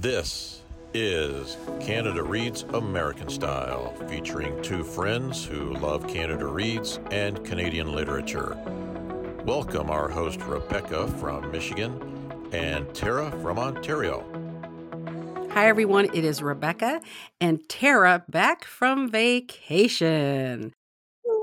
This 0.00 0.62
is 0.94 1.58
Canada 1.78 2.22
Reads 2.22 2.62
American 2.72 3.28
Style, 3.28 3.92
featuring 4.08 4.62
two 4.62 4.82
friends 4.82 5.44
who 5.44 5.74
love 5.74 6.08
Canada 6.08 6.46
Reads 6.46 6.98
and 7.10 7.44
Canadian 7.44 7.92
literature. 7.92 8.56
Welcome 9.44 9.90
our 9.90 10.08
host 10.08 10.40
Rebecca 10.44 11.06
from 11.18 11.50
Michigan 11.50 12.48
and 12.50 12.94
Tara 12.94 13.30
from 13.42 13.58
Ontario. 13.58 14.24
Hi, 15.50 15.68
everyone. 15.68 16.06
It 16.14 16.24
is 16.24 16.40
Rebecca 16.40 17.02
and 17.38 17.60
Tara 17.68 18.24
back 18.26 18.64
from 18.64 19.10
vacation. 19.10 20.72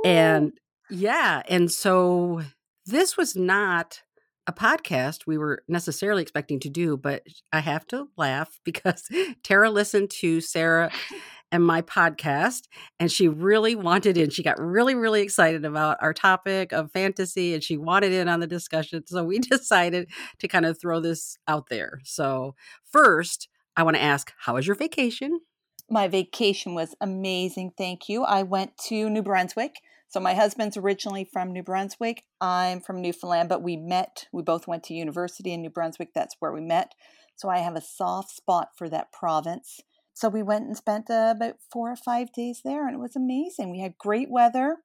And 0.03 0.53
yeah, 0.89 1.43
and 1.47 1.71
so 1.71 2.41
this 2.87 3.17
was 3.17 3.35
not 3.35 4.01
a 4.47 4.53
podcast 4.53 5.27
we 5.27 5.37
were 5.37 5.63
necessarily 5.67 6.21
expecting 6.21 6.59
to 6.61 6.69
do, 6.69 6.95
but 6.95 7.23
I 7.51 7.59
have 7.59 7.85
to 7.87 8.07
laugh 8.17 8.59
because 8.65 9.07
Tara 9.43 9.69
listened 9.69 10.09
to 10.21 10.41
Sarah 10.41 10.91
and 11.51 11.65
my 11.65 11.81
podcast 11.81 12.63
and 12.99 13.11
she 13.11 13.27
really 13.27 13.75
wanted 13.75 14.17
in. 14.17 14.29
She 14.29 14.43
got 14.43 14.59
really, 14.59 14.95
really 14.95 15.21
excited 15.21 15.65
about 15.65 15.97
our 16.01 16.13
topic 16.13 16.71
of 16.71 16.91
fantasy 16.91 17.53
and 17.53 17.63
she 17.63 17.77
wanted 17.77 18.13
in 18.13 18.27
on 18.27 18.39
the 18.39 18.47
discussion. 18.47 19.05
So 19.05 19.23
we 19.23 19.39
decided 19.39 20.09
to 20.39 20.47
kind 20.47 20.65
of 20.65 20.79
throw 20.79 20.99
this 20.99 21.37
out 21.47 21.67
there. 21.69 21.99
So, 22.03 22.55
first, 22.89 23.49
I 23.75 23.83
want 23.83 23.95
to 23.95 24.01
ask, 24.03 24.33
how 24.39 24.55
was 24.55 24.65
your 24.65 24.75
vacation? 24.75 25.39
My 25.89 26.07
vacation 26.07 26.73
was 26.73 26.95
amazing. 26.99 27.71
Thank 27.77 28.09
you. 28.09 28.23
I 28.23 28.43
went 28.43 28.77
to 28.87 29.09
New 29.09 29.21
Brunswick. 29.21 29.75
So 30.09 30.19
my 30.19 30.33
husband's 30.33 30.77
originally 30.77 31.25
from 31.25 31.51
New 31.51 31.63
Brunswick. 31.63 32.23
I'm 32.39 32.79
from 32.79 33.01
Newfoundland, 33.01 33.49
but 33.49 33.61
we 33.61 33.75
met. 33.75 34.27
We 34.31 34.41
both 34.41 34.67
went 34.67 34.83
to 34.85 34.93
university 34.93 35.51
in 35.51 35.61
New 35.61 35.69
Brunswick. 35.69 36.09
That's 36.15 36.35
where 36.39 36.53
we 36.53 36.61
met. 36.61 36.93
So 37.35 37.49
I 37.49 37.59
have 37.59 37.75
a 37.75 37.81
soft 37.81 38.31
spot 38.31 38.69
for 38.75 38.89
that 38.89 39.11
province. 39.11 39.81
So 40.13 40.29
we 40.29 40.41
went 40.41 40.65
and 40.65 40.75
spent 40.75 41.09
uh, 41.09 41.33
about 41.35 41.55
four 41.71 41.91
or 41.91 41.95
five 41.95 42.31
days 42.31 42.61
there, 42.63 42.87
and 42.87 42.95
it 42.95 42.99
was 42.99 43.15
amazing. 43.15 43.69
We 43.69 43.81
had 43.81 43.97
great 43.99 44.31
weather, 44.31 44.77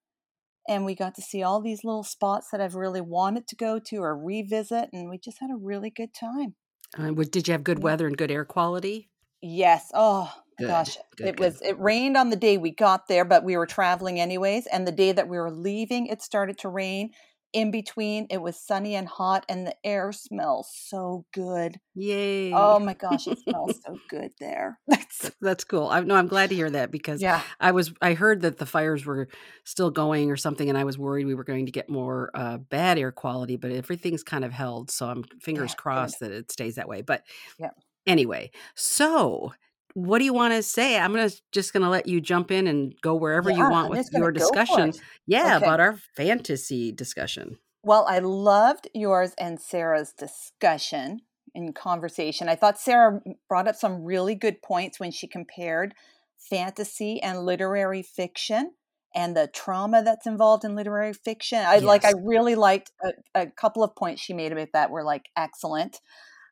and 0.68 0.84
we 0.84 0.94
got 0.94 1.14
to 1.14 1.22
see 1.22 1.42
all 1.42 1.62
these 1.62 1.84
little 1.84 2.04
spots 2.04 2.48
that 2.52 2.60
I've 2.60 2.74
really 2.74 3.00
wanted 3.00 3.46
to 3.48 3.56
go 3.56 3.78
to 3.78 3.96
or 3.98 4.14
revisit, 4.18 4.90
and 4.92 5.08
we 5.08 5.18
just 5.18 5.38
had 5.40 5.50
a 5.50 5.56
really 5.56 5.88
good 5.88 6.12
time. 6.12 6.56
Uh, 6.98 7.12
did 7.12 7.48
you 7.48 7.52
have 7.52 7.64
good 7.64 7.82
weather 7.82 8.06
and 8.06 8.18
good 8.18 8.30
air 8.30 8.44
quality? 8.44 9.08
Yes. 9.40 9.90
Oh 9.94 10.41
good. 10.58 10.66
gosh, 10.66 10.96
good, 11.16 11.28
it 11.28 11.36
good. 11.36 11.44
was. 11.44 11.62
It 11.62 11.78
rained 11.78 12.16
on 12.16 12.30
the 12.30 12.36
day 12.36 12.58
we 12.58 12.70
got 12.70 13.08
there, 13.08 13.24
but 13.24 13.44
we 13.44 13.56
were 13.56 13.66
traveling 13.66 14.20
anyways. 14.20 14.66
And 14.66 14.86
the 14.86 14.92
day 14.92 15.12
that 15.12 15.28
we 15.28 15.38
were 15.38 15.50
leaving, 15.50 16.06
it 16.06 16.22
started 16.22 16.58
to 16.58 16.68
rain. 16.68 17.10
In 17.52 17.70
between, 17.70 18.28
it 18.30 18.40
was 18.40 18.58
sunny 18.58 18.94
and 18.94 19.06
hot, 19.06 19.44
and 19.46 19.66
the 19.66 19.74
air 19.84 20.10
smells 20.10 20.70
so 20.74 21.26
good. 21.34 21.78
Yay! 21.94 22.50
Oh 22.54 22.78
my 22.78 22.94
gosh, 22.94 23.26
it 23.26 23.40
smells 23.40 23.78
so 23.84 23.98
good 24.08 24.30
there. 24.40 24.78
That's 24.88 25.30
that's 25.42 25.64
cool. 25.64 25.88
I 25.88 26.00
no, 26.00 26.14
I'm 26.14 26.28
glad 26.28 26.48
to 26.48 26.56
hear 26.56 26.70
that 26.70 26.90
because 26.90 27.20
yeah. 27.20 27.42
I 27.60 27.72
was 27.72 27.92
I 28.00 28.14
heard 28.14 28.40
that 28.40 28.56
the 28.56 28.64
fires 28.64 29.04
were 29.04 29.28
still 29.64 29.90
going 29.90 30.30
or 30.30 30.38
something, 30.38 30.70
and 30.70 30.78
I 30.78 30.84
was 30.84 30.96
worried 30.96 31.26
we 31.26 31.34
were 31.34 31.44
going 31.44 31.66
to 31.66 31.72
get 31.72 31.90
more 31.90 32.30
uh, 32.32 32.56
bad 32.56 32.98
air 32.98 33.12
quality. 33.12 33.56
But 33.56 33.72
everything's 33.72 34.22
kind 34.22 34.46
of 34.46 34.52
held, 34.52 34.90
so 34.90 35.06
I'm 35.06 35.22
fingers 35.42 35.72
yeah, 35.72 35.82
crossed 35.82 36.20
that 36.20 36.32
it 36.32 36.50
stays 36.50 36.76
that 36.76 36.88
way. 36.88 37.02
But 37.02 37.22
yeah 37.58 37.68
Anyway, 38.06 38.50
so 38.74 39.52
what 39.94 40.18
do 40.18 40.24
you 40.24 40.32
want 40.32 40.54
to 40.54 40.62
say? 40.62 40.98
I'm 40.98 41.12
gonna 41.12 41.30
just 41.52 41.72
gonna 41.72 41.90
let 41.90 42.08
you 42.08 42.20
jump 42.20 42.50
in 42.50 42.66
and 42.66 42.94
go 43.00 43.14
wherever 43.14 43.50
yeah, 43.50 43.58
you 43.58 43.70
want 43.70 43.90
with 43.90 44.08
your 44.12 44.32
discussion. 44.32 44.92
Yeah, 45.26 45.56
okay. 45.56 45.64
about 45.64 45.80
our 45.80 45.96
fantasy 46.16 46.92
discussion. 46.92 47.58
Well, 47.82 48.06
I 48.08 48.20
loved 48.20 48.88
yours 48.94 49.34
and 49.38 49.60
Sarah's 49.60 50.12
discussion 50.12 51.22
and 51.54 51.74
conversation. 51.74 52.48
I 52.48 52.54
thought 52.54 52.78
Sarah 52.78 53.20
brought 53.48 53.68
up 53.68 53.76
some 53.76 54.04
really 54.04 54.34
good 54.34 54.62
points 54.62 55.00
when 55.00 55.10
she 55.10 55.26
compared 55.26 55.94
fantasy 56.38 57.20
and 57.22 57.44
literary 57.44 58.02
fiction 58.02 58.72
and 59.14 59.36
the 59.36 59.46
trauma 59.46 60.02
that's 60.02 60.26
involved 60.26 60.64
in 60.64 60.74
literary 60.74 61.12
fiction. 61.12 61.58
I 61.58 61.74
yes. 61.74 61.82
like 61.82 62.04
I 62.04 62.12
really 62.22 62.54
liked 62.54 62.92
a, 63.02 63.42
a 63.42 63.46
couple 63.46 63.82
of 63.82 63.94
points 63.94 64.22
she 64.22 64.32
made 64.32 64.52
about 64.52 64.68
that 64.72 64.90
were 64.90 65.04
like 65.04 65.28
excellent. 65.36 66.00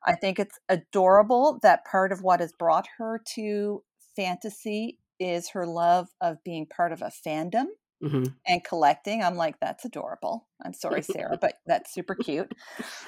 I 0.06 0.14
think 0.14 0.38
it's 0.38 0.58
adorable 0.68 1.58
that 1.62 1.84
part 1.84 2.12
of 2.12 2.22
what 2.22 2.40
has 2.40 2.52
brought 2.52 2.86
her 2.98 3.20
to 3.34 3.82
fantasy 4.16 4.98
is 5.18 5.50
her 5.50 5.66
love 5.66 6.08
of 6.20 6.42
being 6.44 6.66
part 6.66 6.92
of 6.92 7.02
a 7.02 7.12
fandom 7.26 7.66
mm-hmm. 8.02 8.24
and 8.46 8.64
collecting. 8.64 9.22
I'm 9.22 9.36
like, 9.36 9.60
that's 9.60 9.84
adorable. 9.84 10.46
I'm 10.64 10.72
sorry, 10.72 11.02
Sarah, 11.02 11.36
but 11.40 11.54
that's 11.66 11.92
super 11.92 12.14
cute. 12.14 12.52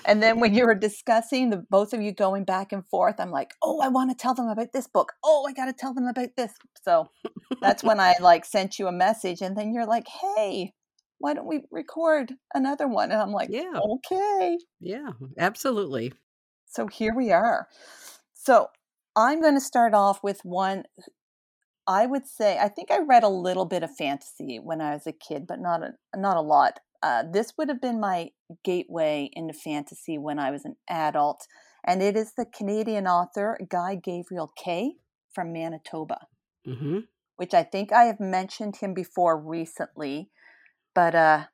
And 0.04 0.22
then 0.22 0.40
when 0.40 0.54
you 0.54 0.66
were 0.66 0.74
discussing 0.74 1.50
the 1.50 1.64
both 1.70 1.92
of 1.92 2.02
you 2.02 2.12
going 2.12 2.44
back 2.44 2.72
and 2.72 2.86
forth, 2.86 3.16
I'm 3.18 3.30
like, 3.30 3.54
oh, 3.62 3.80
I 3.80 3.88
want 3.88 4.10
to 4.10 4.16
tell 4.16 4.34
them 4.34 4.48
about 4.48 4.72
this 4.72 4.86
book. 4.86 5.12
Oh, 5.24 5.46
I 5.48 5.52
got 5.52 5.66
to 5.66 5.72
tell 5.72 5.94
them 5.94 6.06
about 6.06 6.36
this. 6.36 6.52
So 6.82 7.08
that's 7.60 7.82
when 7.82 8.00
I 8.00 8.14
like 8.20 8.44
sent 8.44 8.78
you 8.78 8.86
a 8.86 8.92
message, 8.92 9.40
and 9.40 9.56
then 9.56 9.72
you're 9.72 9.86
like, 9.86 10.06
hey, 10.08 10.72
why 11.18 11.34
don't 11.34 11.46
we 11.46 11.62
record 11.70 12.32
another 12.52 12.88
one? 12.88 13.12
And 13.12 13.20
I'm 13.20 13.32
like, 13.32 13.48
yeah, 13.50 13.78
okay, 13.78 14.58
yeah, 14.80 15.10
absolutely. 15.38 16.12
So 16.72 16.86
here 16.86 17.14
we 17.14 17.30
are. 17.30 17.68
So 18.32 18.68
I'm 19.14 19.42
going 19.42 19.54
to 19.54 19.60
start 19.60 19.92
off 19.92 20.22
with 20.22 20.40
one. 20.42 20.84
I 21.86 22.06
would 22.06 22.26
say 22.26 22.58
I 22.58 22.68
think 22.68 22.90
I 22.90 23.00
read 23.00 23.24
a 23.24 23.28
little 23.28 23.66
bit 23.66 23.82
of 23.82 23.94
fantasy 23.94 24.58
when 24.58 24.80
I 24.80 24.94
was 24.94 25.06
a 25.06 25.12
kid, 25.12 25.46
but 25.46 25.60
not 25.60 25.82
a 25.82 25.92
not 26.16 26.36
a 26.36 26.40
lot. 26.40 26.80
Uh, 27.02 27.24
this 27.30 27.52
would 27.58 27.68
have 27.68 27.80
been 27.80 28.00
my 28.00 28.30
gateway 28.64 29.28
into 29.32 29.52
fantasy 29.52 30.16
when 30.16 30.38
I 30.38 30.50
was 30.50 30.64
an 30.64 30.76
adult, 30.88 31.46
and 31.84 32.02
it 32.02 32.16
is 32.16 32.32
the 32.36 32.46
Canadian 32.46 33.06
author 33.06 33.58
Guy 33.68 33.96
Gavriel 33.96 34.48
Kay 34.56 34.92
from 35.34 35.52
Manitoba, 35.52 36.26
mm-hmm. 36.66 37.00
which 37.36 37.52
I 37.52 37.64
think 37.64 37.92
I 37.92 38.04
have 38.04 38.20
mentioned 38.20 38.76
him 38.76 38.94
before 38.94 39.38
recently. 39.38 40.30
But 40.94 41.14
uh, 41.14 41.44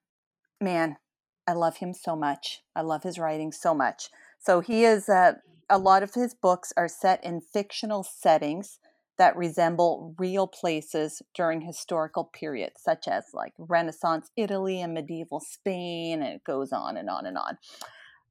man, 0.61 0.99
I 1.47 1.55
love 1.55 1.79
him 1.79 1.93
so 1.95 2.15
much. 2.15 2.61
I 2.77 2.83
love 2.83 3.03
his 3.03 3.19
writing 3.19 3.51
so 3.51 3.75
much. 3.75 4.11
So 4.39 4.61
he 4.61 4.85
is, 4.85 5.09
uh, 5.09 5.35
a 5.69 5.79
lot 5.79 6.03
of 6.03 6.15
his 6.15 6.35
books 6.35 6.73
are 6.77 6.89
set 6.89 7.23
in 7.25 7.41
fictional 7.41 8.03
settings 8.03 8.79
that 9.19 9.37
resemble 9.37 10.15
real 10.17 10.47
places 10.47 11.21
during 11.35 11.61
historical 11.61 12.25
periods, 12.25 12.81
such 12.81 13.09
as 13.09 13.25
like 13.35 13.53
Renaissance 13.59 14.31
Italy 14.37 14.81
and 14.81 14.95
medieval 14.95 15.41
Spain, 15.41 16.23
and 16.23 16.35
it 16.37 16.45
goes 16.45 16.73
on 16.73 16.97
and 16.97 17.11
on 17.11 17.27
and 17.27 17.37
on. 17.37 17.59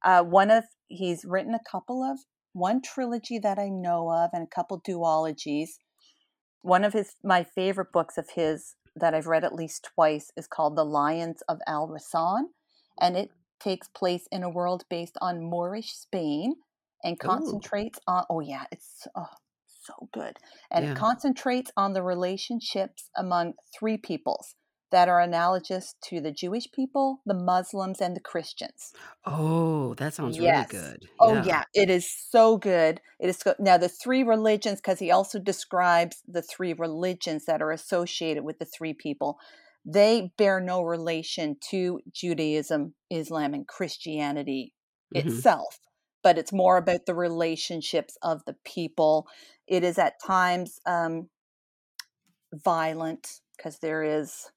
Uh, 0.03 0.23
one 0.23 0.49
of 0.49 0.63
he's 0.87 1.25
written 1.25 1.53
a 1.53 1.69
couple 1.69 2.01
of 2.03 2.19
one 2.53 2.81
trilogy 2.81 3.37
that 3.37 3.59
I 3.59 3.67
know 3.67 4.09
of, 4.11 4.29
and 4.33 4.43
a 4.43 4.55
couple 4.55 4.81
duologies. 4.81 5.71
One 6.61 6.83
of 6.83 6.93
his 6.93 7.15
my 7.23 7.43
favorite 7.43 7.91
books 7.91 8.17
of 8.17 8.29
his 8.35 8.75
that 8.95 9.13
I've 9.13 9.27
read 9.27 9.43
at 9.43 9.53
least 9.53 9.89
twice 9.93 10.31
is 10.35 10.47
called 10.47 10.75
The 10.75 10.85
Lions 10.85 11.43
of 11.49 11.59
Al 11.67 11.87
Rassan, 11.87 12.45
and 12.99 13.17
it 13.17 13.31
takes 13.59 13.87
place 13.87 14.27
in 14.31 14.43
a 14.43 14.49
world 14.49 14.83
based 14.89 15.17
on 15.21 15.43
Moorish 15.43 15.93
Spain 15.93 16.55
and 17.03 17.19
concentrates 17.19 17.99
Ooh. 17.99 18.13
on 18.13 18.23
oh 18.29 18.39
yeah, 18.39 18.65
it's 18.71 19.07
oh, 19.15 19.27
so 19.83 20.09
good. 20.13 20.37
And 20.71 20.85
yeah. 20.85 20.91
it 20.91 20.97
concentrates 20.97 21.71
on 21.77 21.93
the 21.93 22.03
relationships 22.03 23.09
among 23.15 23.53
three 23.77 23.97
peoples 23.97 24.55
that 24.91 25.09
are 25.09 25.19
analogous 25.19 25.95
to 26.01 26.21
the 26.21 26.31
Jewish 26.31 26.71
people, 26.71 27.21
the 27.25 27.33
Muslims, 27.33 27.99
and 27.99 28.15
the 28.15 28.21
Christians. 28.21 28.93
Oh, 29.25 29.93
that 29.95 30.13
sounds 30.13 30.37
yes. 30.37 30.71
really 30.71 30.83
good. 30.83 31.09
Oh 31.19 31.41
yeah, 31.43 31.63
it 31.73 31.89
is 31.89 32.09
so 32.09 32.57
good. 32.57 33.01
It 33.19 33.29
is 33.29 33.37
so, 33.37 33.53
now 33.59 33.77
the 33.77 33.89
three 33.89 34.23
religions 34.23 34.79
because 34.79 34.99
he 34.99 35.11
also 35.11 35.39
describes 35.39 36.23
the 36.27 36.41
three 36.41 36.73
religions 36.73 37.45
that 37.45 37.61
are 37.61 37.71
associated 37.71 38.43
with 38.43 38.59
the 38.59 38.65
three 38.65 38.93
people 38.93 39.39
they 39.87 40.31
bear 40.37 40.59
no 40.59 40.81
relation 40.81 41.55
to 41.69 42.01
Judaism, 42.11 42.93
Islam, 43.09 43.53
and 43.53 43.65
Christianity 43.65 44.73
mm-hmm. 45.15 45.29
itself, 45.29 45.79
but 46.21 46.37
it's 46.37 46.51
more 46.51 46.75
about 46.75 47.05
the 47.05 47.15
relationships 47.15 48.17
of 48.21 48.43
the 48.45 48.55
people. 48.65 49.27
It 49.65 49.85
is 49.85 49.97
at 49.97 50.21
times 50.21 50.81
um, 50.85 51.29
violent 52.53 53.39
because 53.55 53.79
there 53.79 54.03
is 54.03 54.51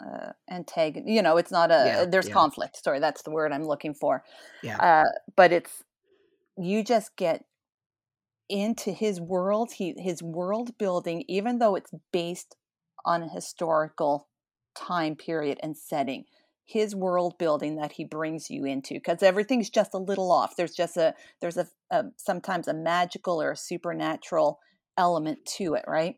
uh, 0.00 0.32
antagon. 0.50 1.04
You 1.06 1.22
know, 1.22 1.36
it's 1.36 1.52
not 1.52 1.70
a 1.70 1.84
yeah, 1.86 2.04
there's 2.04 2.26
yeah. 2.26 2.34
conflict. 2.34 2.82
Sorry, 2.82 2.98
that's 2.98 3.22
the 3.22 3.30
word 3.30 3.52
I'm 3.52 3.64
looking 3.64 3.94
for. 3.94 4.24
Yeah, 4.60 4.76
uh, 4.78 5.04
but 5.36 5.52
it's 5.52 5.84
you 6.58 6.82
just 6.82 7.14
get 7.14 7.44
into 8.48 8.90
his 8.90 9.20
world. 9.20 9.70
He 9.76 9.94
his 9.96 10.20
world 10.20 10.76
building, 10.78 11.24
even 11.28 11.60
though 11.60 11.76
it's 11.76 11.92
based 12.12 12.56
on 13.06 13.22
a 13.22 13.28
historical 13.28 14.28
time 14.74 15.16
period 15.16 15.58
and 15.62 15.76
setting 15.76 16.24
his 16.64 16.94
world 16.94 17.38
building 17.38 17.76
that 17.76 17.92
he 17.92 18.04
brings 18.04 18.50
you 18.50 18.64
into 18.64 18.94
because 18.94 19.22
everything's 19.22 19.70
just 19.70 19.94
a 19.94 19.98
little 19.98 20.32
off. 20.32 20.56
There's 20.56 20.74
just 20.74 20.96
a 20.96 21.14
there's 21.40 21.56
a, 21.56 21.68
a, 21.90 22.06
sometimes 22.16 22.68
a 22.68 22.74
magical 22.74 23.40
or 23.40 23.52
a 23.52 23.56
supernatural 23.56 24.58
element 24.98 25.38
to 25.56 25.74
it 25.74 25.84
right? 25.86 26.16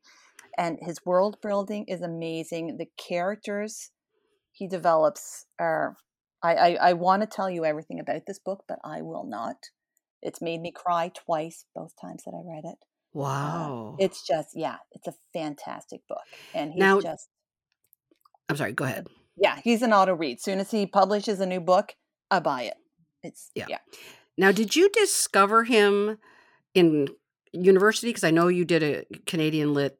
And 0.56 0.78
his 0.80 1.04
world 1.04 1.36
building 1.42 1.84
is 1.86 2.00
amazing. 2.00 2.78
The 2.78 2.88
characters 2.96 3.90
he 4.50 4.66
develops 4.66 5.46
are 5.60 5.96
i 6.42 6.54
i, 6.54 6.74
I 6.90 6.92
want 6.94 7.22
to 7.22 7.28
tell 7.28 7.50
you 7.50 7.64
everything 7.64 8.00
about 8.00 8.22
this 8.26 8.38
book 8.38 8.64
but 8.66 8.78
i 8.84 9.02
will 9.02 9.24
not. 9.24 9.56
It's 10.22 10.42
made 10.42 10.60
me 10.60 10.72
cry 10.72 11.10
twice, 11.14 11.64
both 11.74 11.92
times 12.00 12.24
that 12.24 12.34
I 12.34 12.42
read 12.44 12.64
it. 12.64 12.78
Uh, 13.14 13.20
Wow. 13.20 13.96
it's 13.98 14.26
just, 14.26 14.50
yeah, 14.54 14.76
it's 14.92 15.08
a 15.08 15.14
fantastic 15.32 16.00
book. 16.08 16.26
And 16.54 16.72
he's 16.72 16.80
Now, 16.80 17.00
just, 17.00 17.28
I'm 18.48 18.56
sorry, 18.56 18.72
go 18.72 18.84
ahead. 18.84 19.08
yeah, 19.36 19.60
he's 19.62 19.82
an 19.82 19.92
auto 19.92 20.14
read. 20.14 20.40
Soon 20.40 20.58
as 20.60 20.70
he 20.70 20.86
publishes 20.86 21.40
a 21.40 21.46
new 21.46 21.60
book, 21.60 21.94
I 22.30 22.40
buy 22.40 22.62
it. 22.62 22.76
It's, 23.22 23.50
Yeah. 23.54 23.66
yeah. 23.68 23.78
Now, 24.36 24.52
did 24.52 24.76
you 24.76 24.88
discover 24.90 25.64
him 25.64 26.18
in 26.74 27.08
university? 27.52 28.08
Because 28.10 28.24
I 28.24 28.30
know 28.30 28.48
you 28.48 28.64
did 28.64 28.82
a 28.82 29.04
Canadian 29.26 29.74
Lit, 29.74 29.98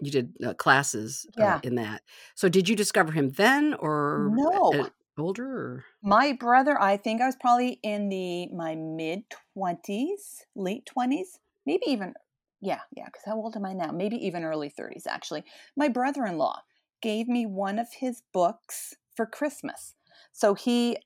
you 0.00 0.10
did 0.10 0.36
uh, 0.44 0.54
classes 0.54 1.26
uh, 1.38 1.40
Yeah. 1.40 1.60
in 1.62 1.76
that. 1.76 2.02
So, 2.34 2.48
did 2.48 2.68
you 2.68 2.76
discover 2.76 3.12
him 3.12 3.30
then 3.30 3.74
or 3.74 4.32
No. 4.36 4.72
uh, 4.72 4.88
older? 5.18 5.46
Or? 5.46 5.84
My 6.02 6.32
brother, 6.32 6.80
I 6.80 6.96
think 6.96 7.20
I 7.20 7.26
was 7.26 7.36
probably 7.36 7.78
in 7.82 8.08
the 8.08 8.48
my 8.48 8.74
mid 8.74 9.24
twenties, 9.54 10.44
late 10.54 10.86
twenties, 10.86 11.38
maybe 11.66 11.84
even 11.88 12.14
yeah, 12.62 12.80
yeah. 12.96 13.06
Because 13.06 13.24
how 13.26 13.34
old 13.34 13.56
am 13.56 13.66
I 13.66 13.74
now? 13.74 13.90
Maybe 13.90 14.16
even 14.24 14.44
early 14.44 14.70
thirties. 14.70 15.06
Actually, 15.06 15.44
my 15.76 15.88
brother-in-law 15.88 16.60
gave 17.02 17.28
me 17.28 17.44
one 17.44 17.78
of 17.78 17.88
his 17.98 18.22
books 18.32 18.94
for 19.14 19.26
Christmas. 19.26 19.94
So 20.32 20.54
he 20.54 20.96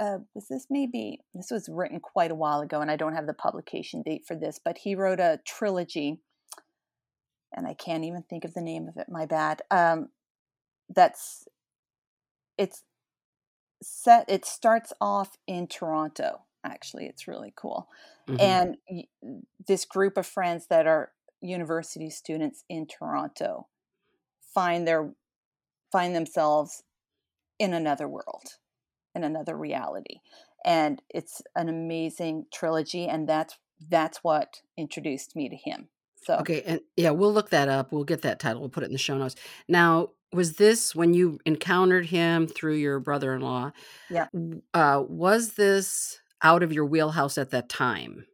uh, 0.00 0.18
was 0.34 0.46
this 0.48 0.68
maybe 0.70 1.20
this 1.34 1.50
was 1.50 1.68
written 1.68 2.00
quite 2.00 2.30
a 2.30 2.36
while 2.36 2.60
ago, 2.60 2.80
and 2.80 2.90
I 2.90 2.96
don't 2.96 3.14
have 3.14 3.26
the 3.26 3.34
publication 3.34 4.02
date 4.02 4.22
for 4.26 4.36
this, 4.36 4.60
but 4.64 4.78
he 4.78 4.94
wrote 4.94 5.20
a 5.20 5.40
trilogy, 5.44 6.20
and 7.52 7.66
I 7.66 7.74
can't 7.74 8.04
even 8.04 8.22
think 8.22 8.44
of 8.44 8.54
the 8.54 8.62
name 8.62 8.88
of 8.88 8.96
it. 8.96 9.08
My 9.08 9.26
bad. 9.26 9.62
Um, 9.70 10.08
that's 10.88 11.48
it's 12.56 12.84
set 13.82 14.24
it 14.28 14.44
starts 14.44 14.92
off 15.00 15.36
in 15.46 15.66
toronto 15.66 16.42
actually 16.64 17.06
it's 17.06 17.28
really 17.28 17.52
cool 17.56 17.88
Mhm. 18.26 18.38
and 18.40 18.76
y- 18.90 19.06
this 19.66 19.84
group 19.84 20.16
of 20.16 20.26
friends 20.26 20.66
that 20.68 20.86
are 20.86 21.12
university 21.40 22.10
students 22.10 22.64
in 22.68 22.86
toronto 22.86 23.68
find 24.54 24.86
their 24.88 25.14
find 25.92 26.14
themselves 26.14 26.82
in 27.58 27.74
another 27.74 28.08
world 28.08 28.58
in 29.14 29.24
another 29.24 29.56
reality 29.56 30.18
and 30.64 31.02
it's 31.10 31.42
an 31.56 31.68
amazing 31.68 32.46
trilogy 32.52 33.06
and 33.08 33.28
that's 33.28 33.58
that's 33.90 34.18
what 34.24 34.62
introduced 34.76 35.36
me 35.36 35.48
to 35.48 35.56
him 35.56 35.88
so 36.16 36.48
Okay, 36.48 36.62
and 36.62 36.80
yeah, 36.96 37.10
we'll 37.10 37.32
look 37.32 37.50
that 37.50 37.68
up. 37.68 37.92
We'll 37.92 38.04
get 38.04 38.22
that 38.22 38.40
title. 38.40 38.60
We'll 38.60 38.70
put 38.70 38.82
it 38.82 38.86
in 38.86 38.92
the 38.92 38.98
show 38.98 39.16
notes. 39.16 39.36
Now, 39.68 40.10
was 40.32 40.54
this 40.56 40.94
when 40.94 41.14
you 41.14 41.38
encountered 41.46 42.06
him 42.06 42.48
through 42.48 42.74
your 42.74 42.98
brother-in-law? 42.98 43.70
yeah 44.08 44.28
Uh, 44.74 45.04
was 45.08 45.54
this 45.54 46.20
out 46.44 46.62
of 46.62 46.72
your 46.72 46.86
wheelhouse 46.86 47.38
at 47.38 47.50
that 47.50 47.68
time? 47.68 48.26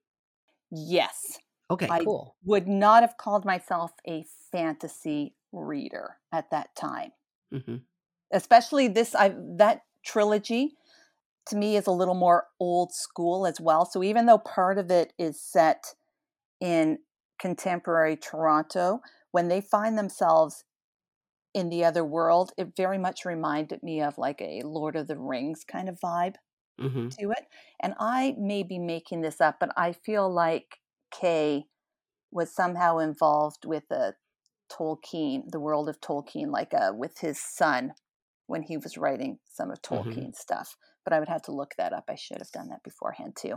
yes 0.70 1.38
Okay, 1.70 1.92
I 1.92 2.00
cool. 2.02 2.36
would 2.44 2.68
not 2.68 3.02
have 3.02 3.16
called 3.16 3.44
myself 3.44 3.92
a 4.06 4.24
fantasy 4.52 5.34
reader 5.52 6.18
at 6.32 6.50
that 6.50 6.74
time. 6.76 7.12
hmm 7.52 7.90
Especially 8.32 8.86
this 8.88 9.14
I 9.14 9.34
that 9.58 9.82
trilogy 10.04 10.76
to 11.46 11.56
me 11.56 11.76
is 11.76 11.86
a 11.86 11.92
little 11.92 12.14
more 12.14 12.48
old 12.60 12.92
school 12.94 13.46
as 13.46 13.60
well. 13.60 13.86
So 13.86 14.02
even 14.04 14.26
though 14.26 14.38
part 14.38 14.78
of 14.78 14.90
it 14.90 15.12
is 15.18 15.40
set 15.40 15.94
in 16.60 17.00
contemporary 17.40 18.16
Toronto, 18.16 19.00
when 19.32 19.48
they 19.48 19.60
find 19.60 19.98
themselves 19.98 20.64
in 21.54 21.70
the 21.70 21.84
other 21.84 22.04
world, 22.04 22.52
it 22.58 22.76
very 22.76 22.98
much 22.98 23.24
reminded 23.24 23.82
me 23.82 24.02
of 24.02 24.18
like 24.18 24.40
a 24.42 24.62
Lord 24.62 24.96
of 24.96 25.08
the 25.08 25.18
Rings 25.18 25.64
kind 25.64 25.88
of 25.88 26.00
vibe 26.00 26.36
hmm 26.80 27.08
to 27.18 27.30
it. 27.30 27.46
And 27.80 27.94
I 27.98 28.34
may 28.38 28.62
be 28.62 28.78
making 28.78 29.22
this 29.22 29.40
up, 29.40 29.56
but 29.60 29.72
I 29.76 29.92
feel 29.92 30.32
like 30.32 30.78
Kay 31.12 31.66
was 32.30 32.54
somehow 32.54 32.98
involved 32.98 33.64
with 33.64 33.88
the 33.88 34.14
Tolkien, 34.70 35.50
the 35.50 35.60
world 35.60 35.88
of 35.88 36.00
Tolkien, 36.00 36.50
like 36.50 36.72
uh, 36.72 36.92
with 36.94 37.18
his 37.18 37.40
son 37.40 37.94
when 38.46 38.62
he 38.62 38.76
was 38.76 38.96
writing 38.96 39.38
some 39.52 39.70
of 39.70 39.82
Tolkien 39.82 40.34
stuff. 40.34 40.76
But 41.04 41.12
I 41.12 41.18
would 41.18 41.28
have 41.28 41.42
to 41.42 41.52
look 41.52 41.72
that 41.78 41.92
up. 41.92 42.04
I 42.08 42.14
should 42.14 42.38
have 42.38 42.52
done 42.52 42.68
that 42.68 42.82
beforehand 42.82 43.36
too. 43.36 43.56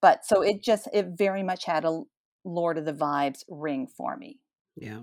But 0.00 0.24
so 0.24 0.42
it 0.42 0.62
just, 0.62 0.88
it 0.92 1.06
very 1.16 1.42
much 1.42 1.64
had 1.64 1.84
a 1.84 2.02
Lord 2.44 2.78
of 2.78 2.84
the 2.84 2.92
Vibes 2.92 3.42
ring 3.48 3.86
for 3.86 4.16
me. 4.16 4.38
Yeah. 4.76 5.00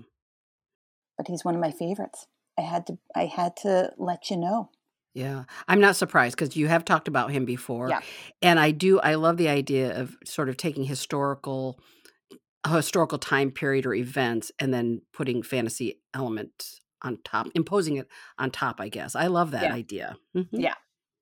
But 1.16 1.28
he's 1.28 1.44
one 1.44 1.54
of 1.54 1.60
my 1.60 1.70
favorites. 1.70 2.26
I 2.58 2.62
had 2.62 2.86
to, 2.86 2.98
I 3.14 3.26
had 3.26 3.56
to 3.58 3.92
let 3.98 4.30
you 4.30 4.36
know. 4.36 4.70
Yeah, 5.14 5.44
I'm 5.68 5.80
not 5.80 5.96
surprised 5.96 6.36
because 6.36 6.56
you 6.56 6.68
have 6.68 6.84
talked 6.84 7.06
about 7.06 7.30
him 7.30 7.44
before, 7.44 7.90
Yeah. 7.90 8.00
and 8.40 8.58
I 8.58 8.70
do. 8.70 8.98
I 9.00 9.14
love 9.16 9.36
the 9.36 9.48
idea 9.48 10.00
of 10.00 10.16
sort 10.24 10.48
of 10.48 10.56
taking 10.56 10.84
historical, 10.84 11.78
historical 12.66 13.18
time 13.18 13.50
period 13.50 13.84
or 13.84 13.94
events, 13.94 14.50
and 14.58 14.72
then 14.72 15.02
putting 15.12 15.42
fantasy 15.42 16.00
element 16.14 16.80
on 17.02 17.18
top, 17.24 17.48
imposing 17.54 17.96
it 17.96 18.08
on 18.38 18.50
top. 18.50 18.80
I 18.80 18.88
guess 18.88 19.14
I 19.14 19.26
love 19.26 19.50
that 19.50 19.64
Yeah. 19.64 19.74
idea. 19.74 20.16
hmm 20.32 20.42
Yeah. 20.52 20.74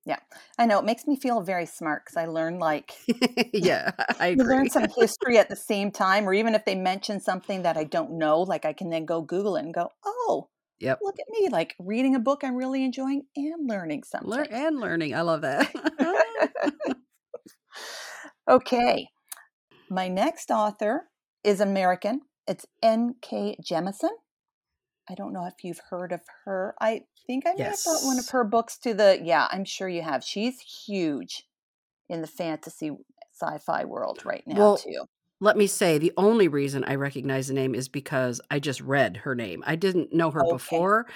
Yeah. 0.05 0.19
I 0.57 0.65
know. 0.65 0.79
It 0.79 0.85
makes 0.85 1.05
me 1.05 1.15
feel 1.15 1.41
very 1.41 1.65
smart 1.65 2.05
because 2.05 2.17
I 2.17 2.25
learn 2.27 2.59
like, 2.59 2.93
yeah, 3.53 3.91
I 4.19 4.29
you 4.29 4.43
learn 4.43 4.69
some 4.69 4.87
history 4.97 5.37
at 5.37 5.49
the 5.49 5.55
same 5.55 5.91
time, 5.91 6.27
or 6.27 6.33
even 6.33 6.55
if 6.55 6.63
they 6.65 6.75
mention 6.75 7.19
something 7.19 7.63
that 7.63 7.77
I 7.77 7.83
don't 7.83 8.11
know, 8.13 8.41
like 8.41 8.63
I 8.65 8.73
can 8.73 8.89
then 8.89 9.05
go 9.05 9.21
Google 9.21 9.57
it 9.57 9.65
and 9.65 9.73
go, 9.73 9.89
oh, 10.05 10.47
Yep, 10.81 10.99
look 11.03 11.19
at 11.19 11.27
me, 11.29 11.49
like 11.49 11.75
reading 11.79 12.15
a 12.15 12.19
book 12.19 12.41
I'm 12.43 12.55
really 12.55 12.83
enjoying 12.83 13.23
and 13.35 13.69
learning 13.69 14.03
something. 14.03 14.29
learn 14.29 14.47
and 14.49 14.79
learning. 14.79 15.13
I 15.13 15.21
love 15.21 15.41
that. 15.41 15.71
okay. 18.49 19.07
My 19.89 20.07
next 20.07 20.49
author 20.49 21.09
is 21.43 21.61
American. 21.61 22.21
It's 22.47 22.65
N.K. 22.81 23.57
Jemisin. 23.63 24.09
I 25.09 25.15
don't 25.15 25.33
know 25.33 25.45
if 25.45 25.63
you've 25.63 25.81
heard 25.89 26.11
of 26.11 26.21
her. 26.45 26.75
I 26.81 27.01
think 27.27 27.45
I 27.45 27.53
may 27.57 27.65
have 27.65 27.79
brought 27.85 28.03
one 28.03 28.19
of 28.19 28.29
her 28.29 28.43
books 28.43 28.77
to 28.79 28.93
the, 28.93 29.19
yeah, 29.21 29.47
I'm 29.51 29.65
sure 29.65 29.89
you 29.89 30.01
have. 30.01 30.23
She's 30.23 30.59
huge 30.87 31.43
in 32.09 32.21
the 32.21 32.27
fantasy 32.27 32.91
sci 33.39 33.57
fi 33.59 33.85
world 33.85 34.21
right 34.25 34.43
now, 34.47 34.57
Well, 34.57 34.77
too. 34.77 35.05
Let 35.41 35.57
me 35.57 35.67
say 35.67 35.97
the 35.97 36.13
only 36.17 36.47
reason 36.47 36.83
I 36.85 36.95
recognize 36.95 37.47
the 37.47 37.53
name 37.55 37.75
is 37.75 37.89
because 37.89 38.39
I 38.49 38.59
just 38.59 38.79
read 38.79 39.17
her 39.17 39.35
name. 39.35 39.63
I 39.65 39.75
didn't 39.75 40.13
know 40.13 40.31
her 40.31 40.43
Okay. 40.43 40.55
before, 40.55 41.07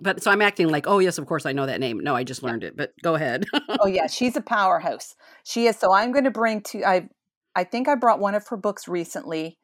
but 0.00 0.22
so 0.22 0.30
I'm 0.30 0.42
acting 0.42 0.68
like, 0.68 0.86
oh 0.86 0.98
yes, 0.98 1.18
of 1.18 1.26
course 1.26 1.46
I 1.46 1.52
know 1.52 1.66
that 1.66 1.80
name. 1.80 2.00
No, 2.00 2.16
I 2.16 2.24
just 2.24 2.42
Yeah. 2.42 2.50
learned 2.50 2.64
it. 2.64 2.76
But 2.76 2.94
go 3.02 3.14
ahead. 3.14 3.44
Oh 3.78 3.86
yeah, 3.86 4.06
she's 4.06 4.36
a 4.36 4.40
powerhouse. 4.40 5.14
She 5.44 5.66
is. 5.66 5.76
So 5.78 5.92
I'm 5.92 6.12
going 6.12 6.24
to 6.24 6.30
bring 6.30 6.62
to 6.62 6.84
I 6.84 7.08
I 7.54 7.64
think 7.64 7.88
I 7.88 7.94
brought 7.94 8.20
one 8.20 8.34
of 8.34 8.46
her 8.48 8.56
books 8.56 8.88
recently 8.88 9.58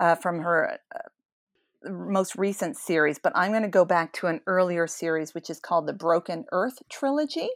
uh, 0.00 0.14
from 0.16 0.40
her 0.40 0.78
uh, 0.94 1.90
most 1.90 2.36
recent 2.36 2.76
series, 2.76 3.18
but 3.18 3.32
I'm 3.36 3.50
going 3.52 3.62
to 3.62 3.68
go 3.68 3.84
back 3.84 4.12
to 4.14 4.26
an 4.26 4.40
earlier 4.46 4.86
series 4.86 5.34
which 5.34 5.50
is 5.50 5.60
called 5.60 5.86
the 5.86 5.92
Broken 5.92 6.44
Earth 6.52 6.78
trilogy. 6.90 7.48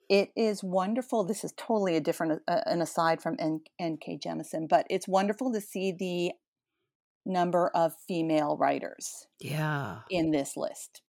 It 0.09 0.31
is 0.37 0.62
wonderful. 0.65 1.25
This 1.25 1.45
is 1.45 1.53
totally 1.57 1.97
a 1.97 2.00
different, 2.00 2.43
uh, 2.49 2.61
an 2.67 2.81
aside 2.81 3.21
from 3.23 3.37
N- 3.38 3.62
N.K. 3.79 4.19
Jemisin, 4.19 4.69
but 4.69 4.87
it's 4.91 5.09
wonderful 5.09 5.53
to 5.53 5.61
see 5.61 5.93
the 5.93 6.33
number 7.26 7.69
of 7.71 7.95
female 8.09 8.57
writers 8.57 9.26
Yeah. 9.41 10.03
in 10.11 10.31
this 10.33 10.57
list. 10.57 11.03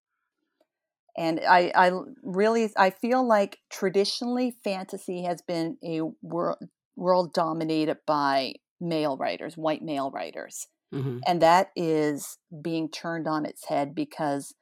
And 1.17 1.39
I, 1.47 1.71
I 1.73 1.91
really, 2.21 2.69
I 2.77 2.91
feel 2.91 3.27
like 3.27 3.59
traditionally 3.69 4.51
fantasy 4.63 5.23
has 5.23 5.41
been 5.41 5.77
a 5.83 6.01
world, 6.21 6.59
world 6.95 7.33
dominated 7.33 7.97
by 8.05 8.53
male 8.79 9.17
writers, 9.17 9.57
white 9.57 9.81
male 9.81 10.11
writers. 10.11 10.67
hmm 10.91 11.19
And 11.27 11.41
that 11.41 11.71
is 11.75 12.39
being 12.61 12.89
turned 12.89 13.27
on 13.27 13.45
its 13.45 13.65
head 13.67 13.95
because 13.95 14.55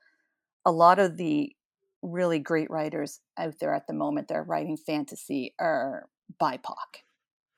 a 0.65 0.71
lot 0.71 0.99
of 0.99 1.17
the 1.17 1.55
really 2.01 2.39
great 2.39 2.69
writers 2.69 3.21
out 3.37 3.59
there 3.59 3.73
at 3.73 3.87
the 3.87 3.93
moment 3.93 4.27
that 4.27 4.35
are 4.35 4.43
writing 4.43 4.77
fantasy 4.77 5.55
are 5.59 6.09
BIPOC, 6.41 7.03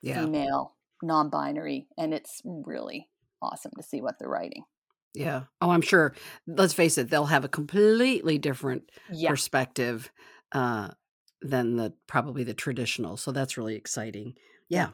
Yeah. 0.02 0.24
female, 0.24 0.76
non 1.02 1.30
binary, 1.30 1.88
and 1.96 2.14
it's 2.14 2.40
really 2.44 3.10
awesome 3.42 3.72
to 3.76 3.82
see 3.82 4.00
what 4.00 4.18
they're 4.18 4.28
writing. 4.28 4.64
Yeah. 5.14 5.44
Oh, 5.60 5.70
I'm 5.70 5.80
sure. 5.80 6.14
Let's 6.46 6.74
face 6.74 6.98
it, 6.98 7.10
they'll 7.10 7.26
have 7.26 7.44
a 7.44 7.48
completely 7.48 8.38
different 8.38 8.90
Yeah. 9.10 9.30
perspective 9.30 10.10
uh, 10.52 10.90
than 11.42 11.76
the 11.76 11.92
probably 12.06 12.44
the 12.44 12.54
traditional. 12.54 13.16
So 13.16 13.32
that's 13.32 13.56
really 13.58 13.74
exciting. 13.74 14.36
Yeah. 14.68 14.90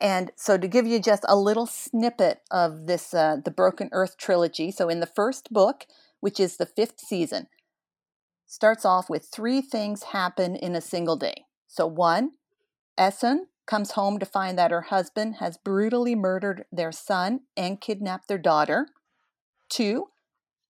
And 0.00 0.30
so, 0.36 0.56
to 0.56 0.66
give 0.66 0.86
you 0.86 0.98
just 1.00 1.24
a 1.28 1.36
little 1.36 1.66
snippet 1.66 2.40
of 2.50 2.86
this, 2.86 3.12
uh, 3.12 3.36
the 3.44 3.50
Broken 3.50 3.90
Earth 3.92 4.16
trilogy. 4.16 4.70
So, 4.70 4.88
in 4.88 5.00
the 5.00 5.06
first 5.06 5.52
book, 5.52 5.86
which 6.20 6.38
is 6.38 6.56
the 6.56 6.66
fifth 6.66 7.00
season, 7.00 7.48
starts 8.46 8.84
off 8.84 9.08
with 9.10 9.28
three 9.32 9.60
things 9.60 10.04
happen 10.04 10.56
in 10.56 10.74
a 10.74 10.80
single 10.80 11.16
day. 11.16 11.44
So, 11.66 11.86
one, 11.86 12.32
Essun 12.98 13.46
comes 13.66 13.92
home 13.92 14.18
to 14.18 14.26
find 14.26 14.58
that 14.58 14.72
her 14.72 14.82
husband 14.82 15.36
has 15.36 15.56
brutally 15.56 16.14
murdered 16.14 16.64
their 16.72 16.92
son 16.92 17.40
and 17.56 17.80
kidnapped 17.80 18.28
their 18.28 18.38
daughter. 18.38 18.88
Two, 19.68 20.08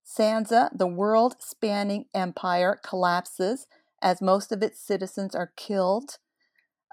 Sanze, 0.05 0.69
the 0.77 0.87
world 0.87 1.37
spanning 1.41 2.07
empire, 2.15 2.79
collapses 2.85 3.67
as 4.03 4.21
most 4.21 4.53
of 4.53 4.63
its 4.63 4.81
citizens 4.81 5.35
are 5.35 5.53
killed 5.57 6.19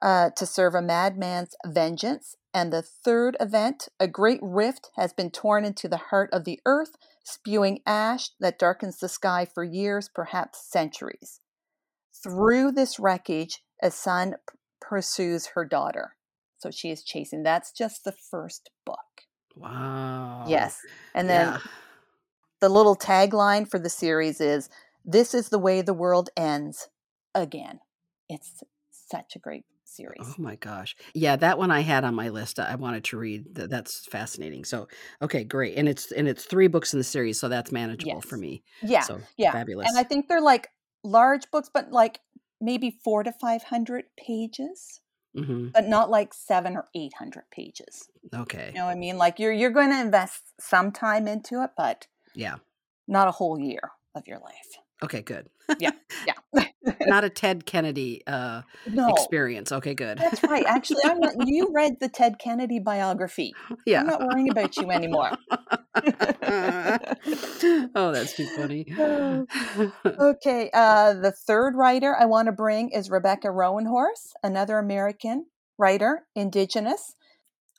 uh, 0.02 0.30
to 0.36 0.46
serve 0.46 0.76
a 0.76 0.82
madman's 0.82 1.56
vengeance. 1.66 2.36
And 2.54 2.72
the 2.74 2.82
third 2.82 3.38
event, 3.40 3.88
a 4.00 4.08
great 4.08 4.40
rift 4.42 4.90
has 4.96 5.14
been 5.14 5.30
torn 5.32 5.64
into 5.66 5.88
the 5.88 5.98
heart 5.98 6.30
of 6.34 6.44
the 6.44 6.60
earth, 6.66 6.96
spewing 7.24 7.80
ash 7.86 8.30
that 8.40 8.60
darkens 8.60 8.98
the 8.98 9.10
sky 9.10 9.46
for 9.46 9.64
years, 9.64 10.10
perhaps 10.14 10.60
centuries. 10.70 11.40
Through 12.24 12.72
this 12.72 13.00
wreckage, 13.00 13.62
Essun 13.84 14.32
p- 14.32 14.58
pursues 14.82 15.48
her 15.54 15.66
daughter. 15.66 16.16
So 16.58 16.72
she 16.72 16.90
is 16.90 17.04
chasing. 17.04 17.44
That's 17.44 17.72
just 17.72 18.04
the 18.04 18.12
first 18.12 18.72
book. 18.86 18.98
Wow. 19.56 20.46
Yes. 20.48 20.80
And 21.14 21.30
then 21.30 21.48
Yeah. 21.48 21.58
the 22.60 22.70
little 22.70 22.96
tagline 22.96 23.70
for 23.70 23.80
the 23.80 23.90
series 23.90 24.42
is 24.42 24.70
This 25.06 25.34
is 25.34 25.50
the 25.50 25.60
way 25.60 25.82
the 25.82 25.94
world 25.94 26.30
ends 26.36 26.90
again. 27.34 27.80
It's 28.28 28.64
such 29.10 29.36
a 29.36 29.40
great 29.40 29.66
series. 29.84 30.20
Oh 30.22 30.36
my 30.38 30.56
gosh. 30.56 30.96
Yeah, 31.14 31.36
that 31.38 31.58
one 31.58 31.72
I 31.72 31.82
had 31.82 32.04
on 32.04 32.14
my 32.16 32.30
list. 32.30 32.60
I 32.60 32.76
wanted 32.76 33.04
to 33.06 33.18
read. 33.18 33.56
Th- 33.56 33.70
That's 33.70 34.06
fascinating. 34.06 34.66
So, 34.66 34.88
okay, 35.22 35.44
great. 35.44 35.78
And 35.78 35.88
it's 35.88 36.12
and 36.12 36.28
it's 36.28 36.46
three 36.46 36.68
books 36.68 36.94
in 36.94 37.00
the 37.00 37.04
series, 37.04 37.40
so 37.40 37.48
that's 37.50 37.72
manageable 37.72 38.22
for 38.22 38.38
me. 38.38 38.64
Yeah. 38.82 39.02
So 39.02 39.22
Yeah. 39.38 39.52
fabulous. 39.52 39.90
And 39.90 39.98
I 39.98 40.04
think 40.04 40.28
they're 40.28 40.42
like 40.42 40.70
large 41.04 41.50
books, 41.52 41.70
but 41.74 41.92
like 41.92 42.20
maybe 42.60 43.00
four 43.04 43.24
to 43.24 43.32
500 43.32 44.06
pages, 44.18 45.02
hmm 45.36 45.70
but 45.74 45.88
not 45.88 46.10
like 46.10 46.34
seven 46.34 46.76
or 46.76 46.88
800 46.96 47.44
pages. 47.52 48.10
Okay. 48.34 48.72
You 48.74 48.80
know 48.80 48.86
what 48.86 48.92
I 48.92 48.96
mean? 48.96 49.18
Like 49.18 49.40
you're, 49.40 49.52
you're 49.54 49.70
going 49.72 49.92
to 49.92 50.00
invest 50.02 50.42
some 50.60 50.92
time 50.92 51.28
into 51.28 51.64
it, 51.64 51.72
but 51.78 52.08
Yeah. 52.34 52.56
not 53.08 53.28
a 53.28 53.32
whole 53.32 53.60
year 53.60 53.92
of 54.16 54.28
your 54.28 54.40
life. 54.40 54.78
Okay, 55.04 55.22
good. 55.22 55.48
Yeah. 55.80 55.92
Yeah. 56.26 56.34
Not 57.06 57.24
a 57.24 57.30
Ted 57.30 57.66
Kennedy 57.66 58.24
uh 58.28 58.62
no. 58.88 59.10
experience. 59.10 59.72
Okay, 59.72 59.94
good. 59.94 60.18
That's 60.18 60.44
right. 60.44 60.66
Actually, 60.66 61.04
I'm 61.06 61.20
not, 61.20 61.34
you 61.46 61.70
read 61.74 62.00
the 62.00 62.10
Ted 62.10 62.40
Kennedy 62.40 62.80
biography. 62.80 63.54
yeah. 63.86 64.02
I'm 64.02 64.08
not 64.08 64.22
worrying 64.22 64.50
about 64.50 64.76
you 64.78 64.92
anymore. 64.92 65.32
oh, 67.96 68.12
that's 68.12 68.36
too 68.36 68.48
funny. 68.56 68.86
okay, 70.20 70.70
uh, 70.74 71.14
the 71.14 71.32
third 71.32 71.76
writer 71.76 72.16
I 72.18 72.26
want 72.26 72.48
to 72.48 72.52
bring 72.52 72.90
is 72.90 73.10
Rebecca 73.10 73.48
Roanhorse, 73.48 74.34
another 74.44 74.78
American 74.78 75.48
writer, 75.78 76.28
Indigenous. 76.36 77.16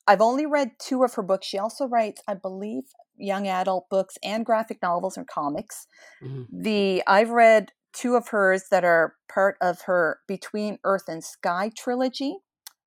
I've 0.06 0.20
only 0.22 0.46
read 0.46 0.72
two 0.78 1.04
of 1.04 1.14
her 1.14 1.22
books. 1.22 1.46
She 1.46 1.58
also 1.58 1.86
writes, 1.86 2.22
I 2.26 2.34
believe, 2.34 2.84
young 3.16 3.46
adult 3.46 3.88
books 3.90 4.16
and 4.22 4.46
graphic 4.46 4.80
novels 4.82 5.16
and 5.16 5.26
comics. 5.26 5.86
Mhm. 6.22 6.46
The 6.50 7.02
I've 7.06 7.30
read 7.30 7.72
two 7.92 8.16
of 8.16 8.28
hers 8.28 8.64
that 8.70 8.84
are 8.84 9.14
part 9.32 9.56
of 9.60 9.82
her 9.82 10.20
Between 10.26 10.78
Earth 10.84 11.04
and 11.08 11.22
Sky 11.22 11.70
trilogy. 11.76 12.38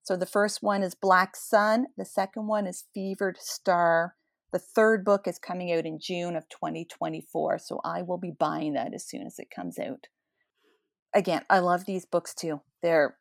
So 0.04 0.16
the 0.16 0.26
first 0.26 0.64
one 0.64 0.84
is 0.84 0.96
Black 0.96 1.36
Sun, 1.36 1.88
the 1.98 2.06
second 2.06 2.48
one 2.48 2.66
is 2.66 2.86
Fevered 2.94 3.38
Star. 3.38 4.16
The 4.52 4.60
third 4.60 5.06
book 5.06 5.28
is 5.28 5.40
coming 5.40 5.72
out 5.72 5.86
in 5.86 6.00
June 6.00 6.36
of 6.36 6.50
2024, 6.50 7.60
so 7.60 7.80
I 7.86 8.02
will 8.02 8.18
be 8.18 8.32
buying 8.32 8.74
that 8.74 8.94
as 8.94 9.06
soon 9.08 9.26
as 9.26 9.40
it 9.40 9.50
comes 9.50 9.80
out. 9.80 10.08
Again, 11.14 11.44
I 11.50 11.60
love 11.60 11.86
these 11.86 12.06
books 12.06 12.34
too. 12.34 12.62
They're 12.82 13.18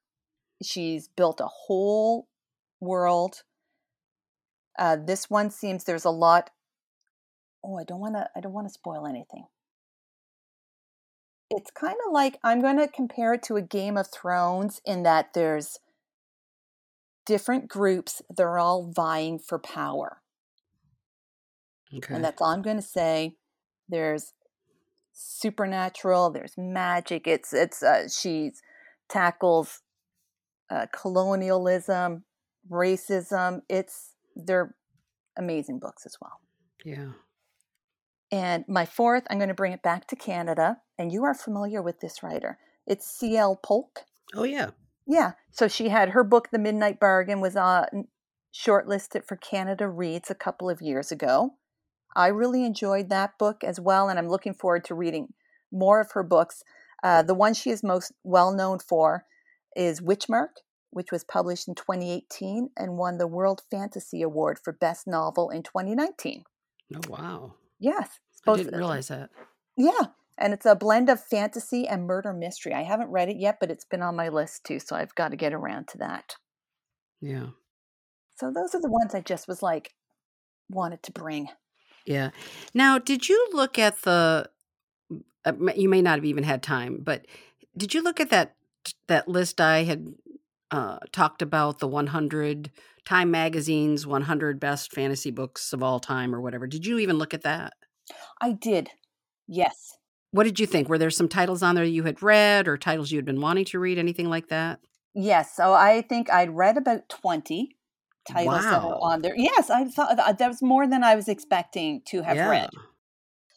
she's 0.62 1.08
built 1.08 1.40
a 1.40 1.48
whole 1.48 2.28
world. 2.80 3.42
Uh, 4.78 4.96
this 4.96 5.28
one 5.28 5.50
seems 5.50 5.84
there's 5.84 6.04
a 6.04 6.10
lot. 6.10 6.50
Oh, 7.64 7.78
I 7.78 7.84
don't 7.84 8.00
want 8.00 8.14
to. 8.14 8.28
I 8.34 8.40
don't 8.40 8.52
want 8.52 8.66
to 8.66 8.72
spoil 8.72 9.06
anything. 9.06 9.44
It's 11.50 11.70
kind 11.70 11.96
of 12.06 12.12
like 12.12 12.38
I'm 12.44 12.60
going 12.60 12.78
to 12.78 12.88
compare 12.88 13.34
it 13.34 13.42
to 13.44 13.56
a 13.56 13.62
Game 13.62 13.96
of 13.96 14.08
Thrones 14.08 14.80
in 14.84 15.02
that 15.02 15.34
there's 15.34 15.78
different 17.26 17.68
groups. 17.68 18.22
They're 18.34 18.58
all 18.58 18.90
vying 18.90 19.38
for 19.38 19.58
power. 19.58 20.22
Okay. 21.94 22.14
And 22.14 22.24
that's 22.24 22.40
all 22.40 22.48
I'm 22.50 22.62
going 22.62 22.76
to 22.76 22.82
say. 22.82 23.34
There's 23.88 24.32
supernatural. 25.12 26.30
There's 26.30 26.56
magic. 26.56 27.26
It's 27.26 27.52
it's 27.52 27.82
uh, 27.82 28.08
she 28.08 28.52
tackles 29.08 29.80
uh, 30.70 30.86
colonialism, 30.92 32.24
racism. 32.70 33.62
It's 33.68 34.14
they're 34.36 34.74
amazing 35.36 35.80
books 35.80 36.06
as 36.06 36.16
well. 36.20 36.40
yeah. 36.84 37.12
And 38.32 38.64
my 38.68 38.86
fourth, 38.86 39.24
I'm 39.28 39.38
going 39.38 39.48
to 39.48 39.54
bring 39.54 39.72
it 39.72 39.82
back 39.82 40.06
to 40.08 40.16
Canada, 40.16 40.78
and 40.98 41.12
you 41.12 41.24
are 41.24 41.34
familiar 41.34 41.82
with 41.82 42.00
this 42.00 42.22
writer. 42.22 42.58
It's 42.86 43.06
C.L. 43.06 43.56
Polk. 43.62 44.00
Oh 44.34 44.44
yeah. 44.44 44.70
Yeah, 45.06 45.32
so 45.50 45.66
she 45.66 45.88
had 45.88 46.10
her 46.10 46.22
book, 46.22 46.50
The 46.50 46.58
Midnight 46.58 47.00
Bargain, 47.00 47.40
was 47.40 47.56
uh, 47.56 47.86
shortlisted 48.54 49.24
for 49.24 49.36
Canada 49.36 49.88
Reads 49.88 50.30
a 50.30 50.36
couple 50.36 50.70
of 50.70 50.80
years 50.80 51.10
ago. 51.10 51.54
I 52.14 52.28
really 52.28 52.64
enjoyed 52.64 53.08
that 53.08 53.38
book 53.38 53.64
as 53.64 53.80
well, 53.80 54.08
and 54.08 54.18
I'm 54.18 54.28
looking 54.28 54.54
forward 54.54 54.84
to 54.84 54.94
reading 54.94 55.32
more 55.72 56.00
of 56.00 56.12
her 56.12 56.22
books. 56.22 56.62
Uh, 57.02 57.22
the 57.22 57.34
one 57.34 57.54
she 57.54 57.70
is 57.70 57.82
most 57.82 58.12
well 58.22 58.52
known 58.54 58.78
for 58.78 59.24
is 59.76 60.00
Witchmark, 60.00 60.62
which 60.90 61.12
was 61.12 61.24
published 61.24 61.68
in 61.68 61.74
2018 61.74 62.70
and 62.76 62.98
won 62.98 63.18
the 63.18 63.26
World 63.26 63.62
Fantasy 63.70 64.22
Award 64.22 64.58
for 64.62 64.72
Best 64.72 65.06
Novel 65.06 65.50
in 65.50 65.62
2019. 65.62 66.44
Oh 66.94 67.00
wow. 67.08 67.54
Yes, 67.80 68.20
I 68.46 68.56
didn't 68.56 68.76
realize 68.76 69.08
that. 69.08 69.30
yeah, 69.76 70.08
and 70.38 70.52
it's 70.52 70.66
a 70.66 70.76
blend 70.76 71.08
of 71.08 71.22
fantasy 71.22 71.88
and 71.88 72.06
murder 72.06 72.32
mystery. 72.32 72.74
I 72.74 72.82
haven't 72.82 73.10
read 73.10 73.28
it 73.28 73.38
yet, 73.38 73.58
but 73.58 73.70
it's 73.70 73.84
been 73.84 74.02
on 74.02 74.16
my 74.16 74.28
list 74.28 74.64
too, 74.64 74.78
so 74.78 74.94
I've 74.94 75.14
got 75.14 75.30
to 75.30 75.36
get 75.36 75.52
around 75.52 75.88
to 75.88 75.98
that. 75.98 76.36
Yeah. 77.20 77.48
So 78.36 78.50
those 78.50 78.74
are 78.74 78.80
the 78.80 78.90
ones 78.90 79.14
I 79.14 79.20
just 79.20 79.48
was 79.48 79.62
like 79.62 79.94
wanted 80.70 81.02
to 81.04 81.12
bring. 81.12 81.48
Yeah. 82.06 82.30
Now, 82.72 82.98
did 82.98 83.28
you 83.28 83.48
look 83.52 83.78
at 83.78 84.02
the? 84.02 84.48
Uh, 85.44 85.52
you 85.74 85.88
may 85.88 86.02
not 86.02 86.18
have 86.18 86.24
even 86.24 86.44
had 86.44 86.62
time, 86.62 87.00
but 87.02 87.26
did 87.76 87.94
you 87.94 88.02
look 88.02 88.20
at 88.20 88.30
that 88.30 88.56
that 89.08 89.28
list 89.28 89.60
I 89.60 89.84
had 89.84 90.14
uh, 90.70 90.98
talked 91.12 91.42
about 91.42 91.78
the 91.78 91.88
100 91.88 92.70
Time 93.10 93.32
Magazine's 93.32 94.06
100 94.06 94.60
best 94.60 94.92
fantasy 94.92 95.32
books 95.32 95.72
of 95.72 95.82
all 95.82 95.98
time 95.98 96.32
or 96.32 96.40
whatever? 96.40 96.68
Did 96.68 96.86
you 96.86 97.00
even 97.00 97.18
look 97.18 97.34
at 97.34 97.42
that? 97.42 97.72
I 98.40 98.52
did. 98.52 98.90
Yes. 99.48 99.96
What 100.30 100.44
did 100.44 100.60
you 100.60 100.66
think? 100.66 100.88
Were 100.88 100.96
there 100.96 101.10
some 101.10 101.28
titles 101.28 101.60
on 101.60 101.74
there 101.74 101.82
you 101.82 102.04
had 102.04 102.22
read 102.22 102.68
or 102.68 102.78
titles 102.78 103.10
you 103.10 103.18
had 103.18 103.24
been 103.24 103.40
wanting 103.40 103.64
to 103.64 103.80
read? 103.80 103.98
Anything 103.98 104.30
like 104.30 104.46
that? 104.50 104.78
Yes. 105.12 105.56
So 105.56 105.72
I 105.72 106.02
think 106.02 106.30
I'd 106.30 106.50
read 106.50 106.76
about 106.76 107.08
20 107.08 107.76
titles 108.28 108.62
that 108.62 108.80
Wow. 108.80 109.00
on 109.02 109.22
there. 109.22 109.34
Yes, 109.36 109.70
I 109.70 109.86
thought 109.86 110.16
that 110.16 110.38
that 110.38 110.46
was 110.46 110.62
more 110.62 110.86
than 110.86 111.02
I 111.02 111.16
was 111.16 111.26
expecting 111.26 112.02
to 112.10 112.22
have 112.22 112.36
yeah. 112.36 112.48
read. 112.48 112.70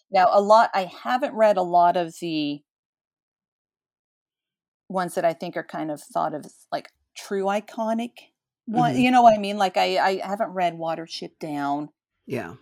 Now, 0.09 0.29
a 0.31 0.41
lot, 0.41 0.71
I 0.73 0.85
haven't 0.85 1.35
read 1.35 1.57
a 1.57 1.61
lot 1.61 1.95
of 1.95 2.15
the 2.19 2.63
ones 4.89 5.13
that 5.13 5.25
I 5.25 5.33
think 5.33 5.55
are 5.55 5.63
kind 5.63 5.91
of 5.91 6.01
thought 6.01 6.33
of 6.33 6.43
as 6.43 6.65
like 6.71 6.89
true 7.15 7.45
iconic 7.45 8.32
one. 8.65 8.95
Mhm. 8.95 9.01
You 9.01 9.11
know 9.11 9.21
what 9.21 9.33
I 9.37 9.41
mean? 9.41 9.57
Like 9.57 9.77
I, 9.77 9.97
I 9.97 10.21
haven't 10.27 10.51
read 10.51 10.77
Watership 10.77 11.37
Down. 11.39 11.89
Yeah. 12.25 12.55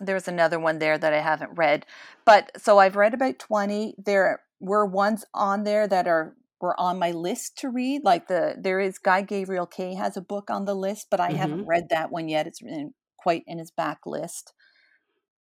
There's 0.00 0.28
another 0.28 0.58
one 0.60 0.78
there 0.78 0.96
that 0.96 1.12
I 1.12 1.20
haven't 1.20 1.56
read. 1.56 1.84
But 2.24 2.50
so 2.60 2.78
I've 2.78 2.96
read 2.96 3.14
about 3.14 3.38
20. 3.38 3.94
There 3.98 4.42
were 4.60 4.86
ones 4.86 5.24
on 5.34 5.64
there 5.64 5.86
that 5.88 6.06
are 6.06 6.34
were 6.60 6.78
on 6.78 6.98
my 6.98 7.12
list 7.12 7.56
to 7.58 7.68
read. 7.68 8.02
Like 8.04 8.26
the 8.28 8.54
there 8.58 8.80
is 8.80 8.98
Guy 8.98 9.22
Gavriel 9.22 9.70
Kay 9.70 9.94
has 9.94 10.16
a 10.16 10.20
book 10.20 10.50
on 10.50 10.64
the 10.64 10.74
list, 10.74 11.06
but 11.10 11.20
I 11.20 11.32
haven't 11.32 11.66
read 11.66 11.88
that 11.90 12.10
one 12.10 12.28
yet. 12.28 12.46
It's 12.46 12.60
in, 12.60 12.94
quite 13.16 13.44
in 13.46 13.58
his 13.58 13.70
back 13.70 14.00
list. 14.06 14.52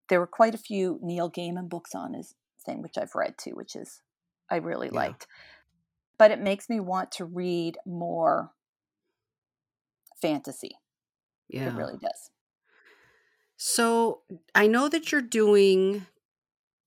There 0.09 0.19
were 0.19 0.27
quite 0.27 0.53
a 0.53 0.57
few 0.59 0.99
Neil 1.01 1.31
Gaiman 1.31 1.69
books 1.69 1.95
on 1.95 2.13
his 2.13 2.35
thing, 2.65 2.81
which 2.81 2.97
I've 2.97 3.15
read 3.15 3.37
too, 3.37 3.51
which 3.51 3.75
is 3.75 4.01
I 4.49 4.57
really 4.57 4.89
Yeah. 4.91 4.99
liked. 4.99 5.27
But 6.17 6.31
it 6.31 6.39
makes 6.39 6.69
me 6.69 6.79
want 6.79 7.11
to 7.13 7.25
read 7.25 7.77
more 7.85 8.51
fantasy. 10.21 10.77
Yeah. 11.49 11.69
It 11.69 11.75
really 11.77 11.97
does. 11.97 12.31
So 13.57 14.21
I 14.53 14.67
know 14.67 14.89
that 14.89 15.11
you're 15.11 15.21
doing 15.21 16.05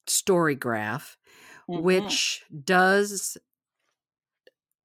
Storygraph, 0.07 1.17
Mhm. 1.69 1.83
which 1.83 2.45
does 2.65 3.37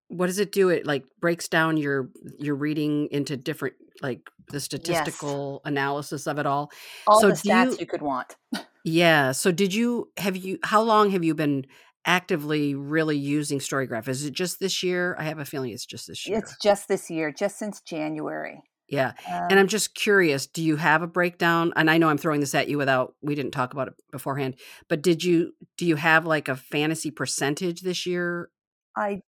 what 0.10 0.28
does 0.28 0.40
it 0.40 0.52
do? 0.52 0.70
It 0.70 0.86
like 0.86 1.06
breaks 1.20 1.48
down 1.48 1.78
your 1.78 2.10
your 2.40 2.56
reading 2.56 3.08
into 3.12 3.36
different 3.38 3.76
like 4.02 4.30
the 4.50 4.56
Yes. 4.56 4.64
statistical 4.66 5.62
analysis 5.66 6.28
of 6.28 6.38
it 6.38 6.46
all. 6.46 6.72
All 7.08 7.20
So 7.22 7.30
the 7.30 7.34
stats 7.36 7.72
you 7.72 7.78
you 7.82 7.86
could 7.88 8.02
want. 8.02 8.36
Yeah. 8.86 9.32
So 9.32 9.52
did 9.52 9.74
you 9.74 10.12
have 10.18 10.36
you 10.36 10.60
how 10.64 10.82
long 10.82 11.12
have 11.12 11.24
you 11.24 11.34
been 11.34 11.66
actively 12.06 12.76
really 12.76 13.18
using 13.18 13.60
Storygraph? 13.60 14.08
Is 14.08 14.26
it 14.26 14.34
just 14.34 14.60
this 14.60 14.84
year? 14.84 15.16
I 15.20 15.24
have 15.24 15.40
a 15.40 15.46
feeling 15.46 15.72
it's 15.72 15.86
just 15.86 16.08
this 16.08 16.28
year. 16.28 16.38
It's 16.40 16.56
just 16.62 16.88
this 16.88 17.10
year, 17.10 17.32
just 17.32 17.58
since 17.58 17.82
January. 17.82 18.62
Yeah. 18.90 19.14
And 19.50 19.60
Um, 19.60 19.60
I'm 19.60 19.68
just 19.68 19.96
curious, 19.96 20.46
do 20.46 20.62
you 20.62 20.76
have 20.76 21.02
a 21.02 21.08
breakdown? 21.08 21.74
And 21.76 21.90
I 21.90 21.98
know 21.98 22.10
I'm 22.10 22.18
throwing 22.18 22.42
this 22.42 22.54
at 22.54 22.68
you 22.68 22.78
without 22.78 23.16
we 23.22 23.34
didn't 23.34 23.52
talk 23.52 23.74
about 23.74 23.88
it 23.88 23.94
beforehand, 24.12 24.56
but 24.88 25.02
did 25.02 25.24
you 25.24 25.54
do 25.78 25.86
you 25.86 25.96
have 25.96 26.26
like 26.26 26.48
a 26.48 26.56
fantasy 26.56 27.10
percentage 27.10 27.82
this 27.82 28.06
year? 28.06 28.50
I 28.96 29.22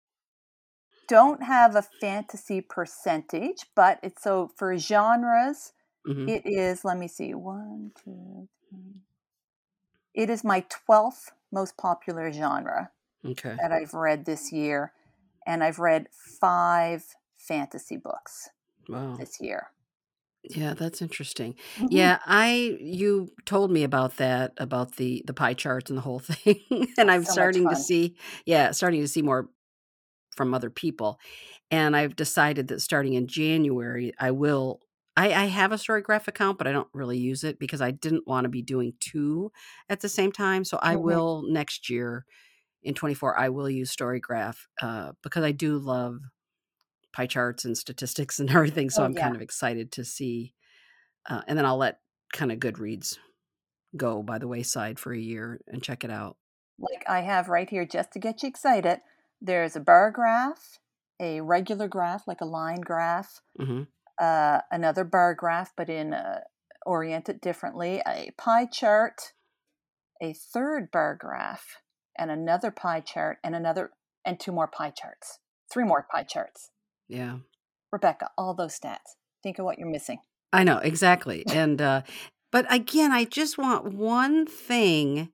don't 1.09 1.43
have 1.43 1.76
a 1.76 1.83
fantasy 1.83 2.61
percentage, 2.61 3.66
but 3.75 4.00
it's 4.02 4.23
so 4.23 4.49
for 4.57 4.76
genres, 4.76 5.73
Mhm. 6.07 6.28
it 6.28 6.43
is, 6.47 6.85
let 6.85 6.99
me 6.99 7.09
see, 7.09 7.35
one, 7.35 7.93
two, 8.04 8.49
three. 8.71 9.02
It 10.14 10.31
is 10.31 10.43
my 10.43 10.61
12th 10.71 11.33
most 11.54 11.78
popular 11.78 12.32
genre 12.32 12.92
Okay. 13.25 13.62
that 13.62 13.73
I've 13.73 13.94
read 13.94 14.26
this 14.26 14.52
year. 14.52 14.94
And 15.46 15.64
I've 15.64 15.78
read 15.80 16.08
five 16.12 17.06
fantasy 17.38 17.96
books 17.99 18.50
Wow. 18.88 19.18
this 19.18 19.40
year. 19.40 19.73
Yeah, 20.42 20.75
that's 20.75 21.00
interesting. 21.00 21.54
Mhm. 21.76 21.88
Yeah, 21.88 22.18
I 22.26 22.76
you 22.80 23.30
told 23.46 23.70
me 23.70 23.82
about 23.82 24.16
that 24.18 24.52
about 24.58 24.96
the 24.96 25.23
the 25.26 25.32
pie 25.32 25.54
charts 25.54 25.88
and 25.90 25.96
the 25.96 26.02
whole 26.02 26.18
thing 26.20 26.87
and 26.99 27.11
I'm 27.11 27.25
So 27.25 27.25
starting 27.25 27.68
to 27.70 27.76
see 27.76 28.16
yeah, 28.44 28.70
starting 28.73 29.00
to 29.00 29.08
see 29.08 29.23
more 29.23 29.49
from 30.37 30.54
other 30.54 30.70
people. 30.70 31.20
And 31.70 31.96
I've 31.96 32.16
decided 32.16 32.68
that 32.68 32.80
starting 32.82 33.14
in 33.14 33.28
January 33.28 34.12
I 34.20 34.32
will 34.32 34.80
I 35.16 35.33
I 35.33 35.44
have 35.47 35.73
a 35.73 35.76
Storygraph 35.76 36.28
account, 36.28 36.59
but 36.59 36.66
I 36.66 36.73
don't 36.73 36.88
really 36.92 37.18
use 37.18 37.44
it 37.44 37.59
because 37.59 37.80
I 37.80 37.90
didn't 37.92 38.26
want 38.26 38.44
to 38.44 38.49
be 38.49 38.62
doing 38.62 38.94
2 39.00 39.52
at 39.88 40.00
the 40.00 40.09
same 40.09 40.33
time. 40.33 40.64
So 40.64 40.78
I 40.83 40.94
Mhm. 40.94 40.94
will 40.97 41.44
next 41.49 41.88
year 41.90 42.26
in 42.83 42.94
24 42.94 43.38
I 43.38 43.50
will 43.50 43.71
use 43.71 43.94
Storygraph 43.94 44.59
uh 44.83 45.12
because 45.23 45.44
I 45.44 45.52
do 45.52 45.78
love 45.78 46.21
pie 47.12 47.26
charts 47.26 47.64
and 47.64 47.76
statistics 47.78 48.38
and 48.40 48.50
everything. 48.50 48.90
So 48.90 49.02
Oh, 49.02 49.04
I'm 49.04 49.14
yeah. 49.14 49.16
kind 49.16 49.37
of 49.37 49.42
excited 49.42 49.92
to 49.92 50.04
see 50.04 50.54
uh, 51.28 51.42
and 51.49 51.59
then 51.59 51.66
I'll 51.66 51.78
let 51.78 52.00
kind 52.33 52.52
of 52.52 52.59
Goodreads 52.61 53.18
go 53.97 54.23
by 54.23 54.38
the 54.38 54.49
wayside 54.49 54.99
for 55.00 55.12
a 55.12 55.18
year 55.18 55.61
and 55.68 55.83
check 55.83 56.04
it 56.04 56.11
out. 56.11 56.38
Like 56.78 57.04
I 57.09 57.21
have 57.23 57.49
right 57.49 57.68
here, 57.68 57.85
just 57.85 58.12
to 58.12 58.18
get 58.21 58.42
you 58.42 58.49
excited, 58.49 59.00
there's 59.40 59.75
a 59.76 59.80
bar 59.80 60.11
graph, 60.12 60.78
a 61.21 61.40
regular 61.40 61.88
graph, 61.88 62.26
like 62.28 62.40
a 62.40 62.44
line 62.47 62.80
graph, 62.80 63.40
hmm 63.59 63.85
uh, 64.21 64.61
another 64.71 65.04
bar 65.04 65.35
graph, 65.35 65.73
but 65.76 65.88
in 65.88 66.14
uh, 66.14 66.40
oriented 66.87 67.40
differently, 67.40 68.02
a 68.06 68.30
pie 68.37 68.66
chart, 68.66 69.33
a 70.23 70.33
third 70.33 70.90
bar 70.90 71.16
graph, 71.18 71.78
and 72.18 72.30
another 72.30 72.71
pie 72.71 73.00
chart, 73.00 73.38
and 73.42 73.54
another, 73.54 73.90
and 74.25 74.38
two 74.38 74.52
more 74.52 74.68
pie 74.68 74.90
charts, 74.90 75.38
three 75.71 75.85
more 75.85 76.06
pie 76.11 76.23
charts. 76.25 76.71
Yeah, 77.09 77.38
Rebecca, 77.92 78.30
all 78.38 78.54
those 78.54 78.78
stats. 78.78 79.16
Think 79.42 79.59
of 79.59 79.64
what 79.64 79.78
you're 79.78 79.90
missing. 79.90 80.18
I 80.52 80.64
know 80.64 80.78
exactly. 80.78 81.44
And 81.49 81.83
uh, 81.83 82.02
but 82.50 82.73
again, 82.73 83.11
I 83.11 83.25
just 83.25 83.59
want 83.59 83.92
one 83.92 84.47
thing 84.47 85.30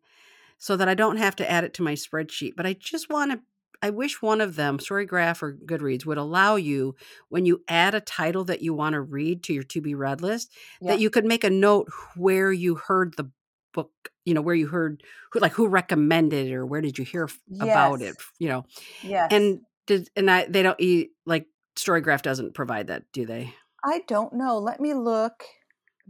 so 0.57 0.77
that 0.77 0.89
I 0.89 0.95
don't 0.95 1.19
have 1.19 1.37
to 1.37 1.51
add 1.51 1.65
it 1.65 1.75
to 1.75 1.83
my 1.83 1.93
spreadsheet. 1.93 2.53
But 2.57 2.67
I 2.67 2.73
just 2.73 3.11
want 3.11 3.33
to. 3.33 3.41
I 3.83 3.91
wish 3.91 4.21
one 4.21 4.41
of 4.41 4.57
them, 4.57 4.79
Storygraph 4.79 5.43
or 5.43 5.55
Goodreads, 5.55 6.05
would 6.05 6.19
allow 6.19 6.57
you 6.57 6.97
when 7.29 7.47
you 7.47 7.63
add 7.69 7.95
a 7.95 8.01
title 8.01 8.45
that 8.45 8.61
you 8.63 8.75
want 8.75 8.93
to 8.93 9.01
read 9.01 9.43
to 9.45 9.55
your 9.55 9.63
to 9.65 9.81
be 9.81 9.95
read 9.95 10.21
list 10.21 10.53
Yeah. 10.81 10.93
that 10.93 11.01
you 11.01 11.11
could 11.11 11.25
make 11.25 11.45
a 11.45 11.51
note 11.51 11.89
where 12.17 12.53
you 12.53 12.75
heard 12.75 13.17
the 13.17 13.31
book. 13.73 13.93
You 14.25 14.35
know 14.35 14.43
where 14.43 14.55
you 14.55 14.67
heard 14.67 15.03
who 15.33 15.41
like 15.41 15.53
who 15.53 15.67
recommended 15.67 16.49
it 16.49 16.55
or 16.55 16.67
where 16.67 16.81
did 16.81 16.99
you 16.99 17.05
hear 17.05 17.25
f- 17.25 17.39
about 17.61 18.03
it. 18.03 18.17
You 18.39 18.49
know 18.49 18.65
Yes. 19.03 19.29
And 19.33 19.61
did 19.87 20.11
and 20.17 20.31
I 20.31 20.47
they 20.47 20.63
don't 20.63 20.81
eat 20.81 21.11
like 21.25 21.47
Storygraph 21.77 22.23
doesn't 22.23 22.53
provide 22.55 22.89
that, 22.89 23.05
do 23.13 23.25
they? 23.27 23.55
I 23.83 24.03
don't 24.07 24.35
know. 24.35 24.59
Let 24.59 24.81
me 24.81 24.93
look 24.93 25.45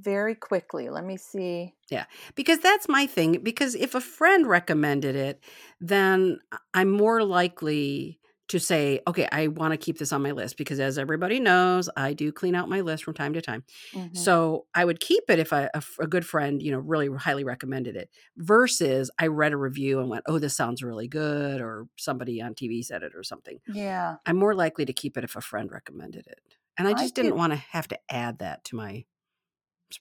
very 0.00 0.34
quickly. 0.34 0.88
Let 0.88 1.04
me 1.04 1.16
see. 1.16 1.74
Yeah, 1.90 2.04
because 2.36 2.60
that's 2.60 2.88
my 2.88 3.06
thing. 3.06 3.42
Because 3.42 3.74
if 3.74 3.94
a 3.94 4.00
friend 4.00 4.46
recommended 4.46 5.16
it, 5.16 5.42
then 5.80 6.38
I- 6.52 6.58
I'm 6.74 6.90
more 6.90 7.24
likely 7.24 8.18
to 8.48 8.58
say, 8.58 9.00
okay, 9.06 9.28
I 9.30 9.46
want 9.46 9.72
to 9.72 9.76
keep 9.76 9.98
this 9.98 10.12
on 10.12 10.22
my 10.22 10.32
list 10.32 10.56
because 10.56 10.80
as 10.80 10.98
everybody 10.98 11.38
knows, 11.38 11.88
I 11.96 12.14
do 12.14 12.32
clean 12.32 12.56
out 12.56 12.68
my 12.68 12.80
list 12.80 13.04
from 13.04 13.14
time 13.14 13.32
to 13.34 13.40
time. 13.40 13.64
Mhm. 13.92 14.16
So 14.16 14.66
I 14.74 14.84
would 14.84 14.98
keep 14.98 15.22
it 15.28 15.38
if 15.38 15.52
I, 15.52 15.70
a, 15.72 15.82
a 16.00 16.06
good 16.08 16.26
friend, 16.26 16.60
you 16.60 16.72
know, 16.72 16.78
really 16.80 17.08
highly 17.16 17.44
recommended 17.44 17.94
it 17.96 18.10
versus 18.36 19.08
I 19.20 19.28
read 19.28 19.52
a 19.52 19.56
review 19.56 20.00
and 20.00 20.08
went, 20.10 20.24
oh, 20.26 20.40
this 20.40 20.56
sounds 20.56 20.82
really 20.82 21.06
good, 21.06 21.60
or 21.60 21.86
somebody 21.96 22.42
on 22.42 22.54
TV 22.56 22.82
said 22.82 23.04
it 23.04 23.12
or 23.14 23.22
something. 23.22 23.60
Yeah. 23.66 24.18
I'm 24.26 24.36
more 24.36 24.54
likely 24.54 24.84
to 24.84 24.92
keep 24.92 25.16
it 25.16 25.24
if 25.24 25.36
a 25.36 25.40
friend 25.40 25.70
recommended 25.70 26.26
it. 26.26 26.40
And 26.78 26.88
I 26.88 26.94
I 26.94 26.94
just 26.94 27.14
didn't 27.14 27.36
want 27.36 27.52
to 27.52 27.56
have 27.56 27.88
to 27.88 27.98
add 28.10 28.38
that 28.38 28.64
to 28.66 28.76
my 28.76 29.04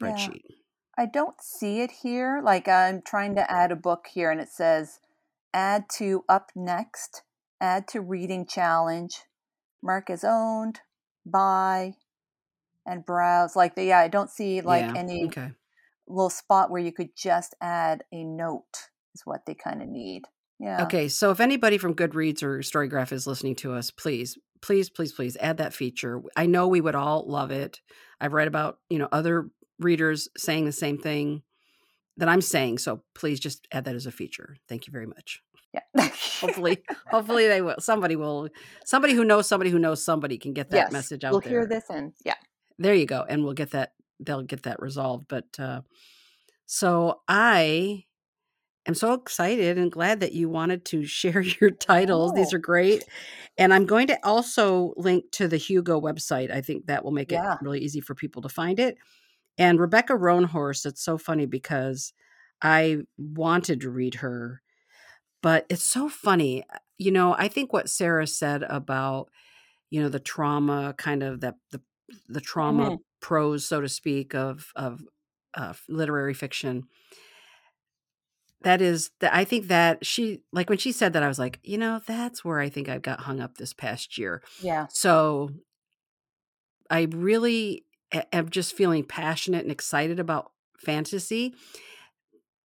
Yeah. 0.01 0.13
spreadsheet. 0.13 0.41
I 0.97 1.05
don't 1.05 1.41
see 1.41 1.81
it 1.81 1.91
here. 2.03 2.41
Like 2.43 2.67
I'm 2.67 3.01
trying 3.01 3.35
to 3.35 3.49
add 3.49 3.71
a 3.71 3.75
book 3.75 4.07
here 4.13 4.31
and 4.31 4.41
it 4.41 4.49
says 4.49 4.99
add 5.53 5.85
to 5.97 6.23
up 6.27 6.51
next, 6.55 7.23
add 7.61 7.87
to 7.89 8.01
reading 8.01 8.45
challenge, 8.45 9.21
mark 9.81 10.09
as 10.09 10.23
owned, 10.23 10.81
buy, 11.25 11.93
and 12.85 13.05
browse. 13.05 13.55
Like 13.55 13.75
the, 13.75 13.85
yeah, 13.85 13.99
I 13.99 14.09
don't 14.09 14.29
see 14.29 14.61
like 14.61 14.83
yeah. 14.83 14.93
any 14.95 15.25
Okay. 15.27 15.51
little 16.07 16.29
spot 16.29 16.69
where 16.69 16.81
you 16.81 16.91
could 16.91 17.15
just 17.15 17.55
add 17.61 18.03
a 18.11 18.23
note 18.23 18.89
is 19.15 19.21
what 19.25 19.45
they 19.45 19.55
kind 19.55 19.81
of 19.81 19.87
need. 19.87 20.23
Yeah. 20.59 20.83
Okay. 20.83 21.07
So 21.07 21.31
if 21.31 21.39
anybody 21.39 21.77
from 21.77 21.95
Goodreads 21.95 22.43
or 22.43 22.59
Storygraph 22.59 23.13
is 23.13 23.25
listening 23.25 23.55
to 23.57 23.73
us, 23.73 23.91
please, 23.91 24.37
please, 24.61 24.89
please, 24.89 25.13
please 25.13 25.37
add 25.39 25.57
that 25.57 25.73
feature. 25.73 26.21
I 26.35 26.45
know 26.45 26.67
we 26.67 26.81
would 26.81 26.95
all 26.95 27.25
love 27.25 27.51
it. 27.51 27.79
I've 28.19 28.33
read 28.33 28.49
about, 28.49 28.79
you 28.89 28.97
know, 28.97 29.07
other 29.11 29.49
readers 29.79 30.27
saying 30.37 30.65
the 30.65 30.71
same 30.71 30.97
thing 30.97 31.41
that 32.17 32.29
I'm 32.29 32.41
saying. 32.41 32.79
So 32.79 33.01
please 33.15 33.39
just 33.39 33.67
add 33.71 33.85
that 33.85 33.95
as 33.95 34.05
a 34.05 34.11
feature. 34.11 34.57
Thank 34.67 34.87
you 34.87 34.91
very 34.91 35.07
much. 35.07 35.41
Yeah. 35.73 36.09
Hopefully, 36.41 36.83
hopefully 37.09 37.47
they 37.47 37.61
will. 37.61 37.75
Somebody 37.79 38.15
will, 38.15 38.49
somebody 38.85 39.13
who 39.13 39.23
knows 39.23 39.47
somebody 39.47 39.69
who 39.69 39.79
knows 39.79 40.03
somebody 40.03 40.37
can 40.37 40.53
get 40.53 40.69
that 40.71 40.77
yes. 40.77 40.91
message 40.91 41.23
out 41.23 41.31
We'll 41.31 41.41
there. 41.41 41.49
hear 41.51 41.65
this 41.67 41.83
and 41.89 42.13
yeah. 42.25 42.35
there 42.77 42.93
you 42.95 43.05
go 43.05 43.25
and 43.27 43.43
we'll 43.43 43.53
get 43.53 43.71
that 43.71 43.93
they'll 44.19 44.41
get 44.41 44.63
that 44.63 44.81
resolved 44.81 45.27
but 45.29 45.45
uh 45.59 45.81
so 46.65 47.21
i 47.27 48.03
am 48.85 48.93
so 48.93 49.13
excited 49.13 49.77
and 49.77 49.91
glad 49.91 50.19
that 50.19 50.33
you 50.33 50.49
wanted 50.49 50.83
to 50.85 51.05
share 51.19 51.41
your 51.41 51.71
titles 51.71 52.33
these 52.33 52.53
Oh, 52.53 52.57
are 52.57 52.59
great 52.59 53.03
and 53.57 53.73
i'm 53.73 53.85
going 53.85 54.07
to 54.07 54.19
also 54.25 54.93
link 54.97 55.25
to 55.33 55.47
the 55.47 55.55
hugo 55.57 56.01
website 56.01 56.51
i 56.51 56.59
think 56.61 56.87
that 56.87 57.03
will 57.05 57.11
make 57.11 57.31
it 57.31 57.39
really 57.61 57.79
easy 57.79 58.01
for 58.01 58.13
people 58.15 58.41
to 58.41 58.49
find 58.49 58.79
it 58.79 58.97
and 59.59 59.79
rebecca 59.81 60.13
roanhorse 60.13 60.87
it's 60.87 61.03
so 61.03 61.19
funny 61.19 61.47
because 61.47 62.13
i 62.63 62.99
wanted 63.17 63.81
to 63.81 63.91
read 63.91 64.15
her 64.17 64.63
but 65.41 65.65
it's 65.69 65.83
so 65.83 66.09
funny 66.09 66.63
you 66.97 67.11
know 67.11 67.35
i 67.37 67.47
think 67.47 67.73
what 67.73 67.89
sarah 67.89 68.27
said 68.27 68.63
about 68.63 69.29
you 69.91 70.01
know 70.01 70.09
the 70.09 70.19
trauma 70.19 70.93
kind 70.97 71.23
of 71.23 71.41
that 71.41 71.55
the 71.71 71.81
the 72.29 72.41
trauma 72.41 72.91
Mhm. 72.91 73.03
prose 73.21 73.65
so 73.67 73.81
to 73.81 73.89
speak 73.89 74.35
of 74.35 74.71
of 74.75 75.01
uh, 75.55 75.73
literary 75.89 76.33
fiction 76.33 76.85
that 78.61 78.81
is 78.81 79.11
that 79.19 79.33
i 79.33 79.43
think 79.45 79.67
that 79.67 80.05
she 80.05 80.41
like 80.51 80.69
when 80.69 80.77
she 80.77 80.91
said 80.91 81.13
that 81.13 81.23
i 81.23 81.27
was 81.27 81.39
like 81.39 81.59
you 81.63 81.77
know 81.77 82.01
that's 82.05 82.43
where 82.43 82.59
i 82.59 82.69
think 82.69 82.89
I've 82.89 83.01
got 83.01 83.21
hung 83.21 83.39
up 83.39 83.57
this 83.57 83.73
past 83.73 84.17
year 84.17 84.41
Yeah. 84.59 84.87
so 84.87 85.49
i 86.89 87.01
really 87.11 87.85
am 88.11 88.49
just 88.49 88.75
feeling 88.75 89.03
passionate 89.03 89.63
and 89.63 89.71
excited 89.71 90.19
about 90.19 90.51
fantasy 90.77 91.53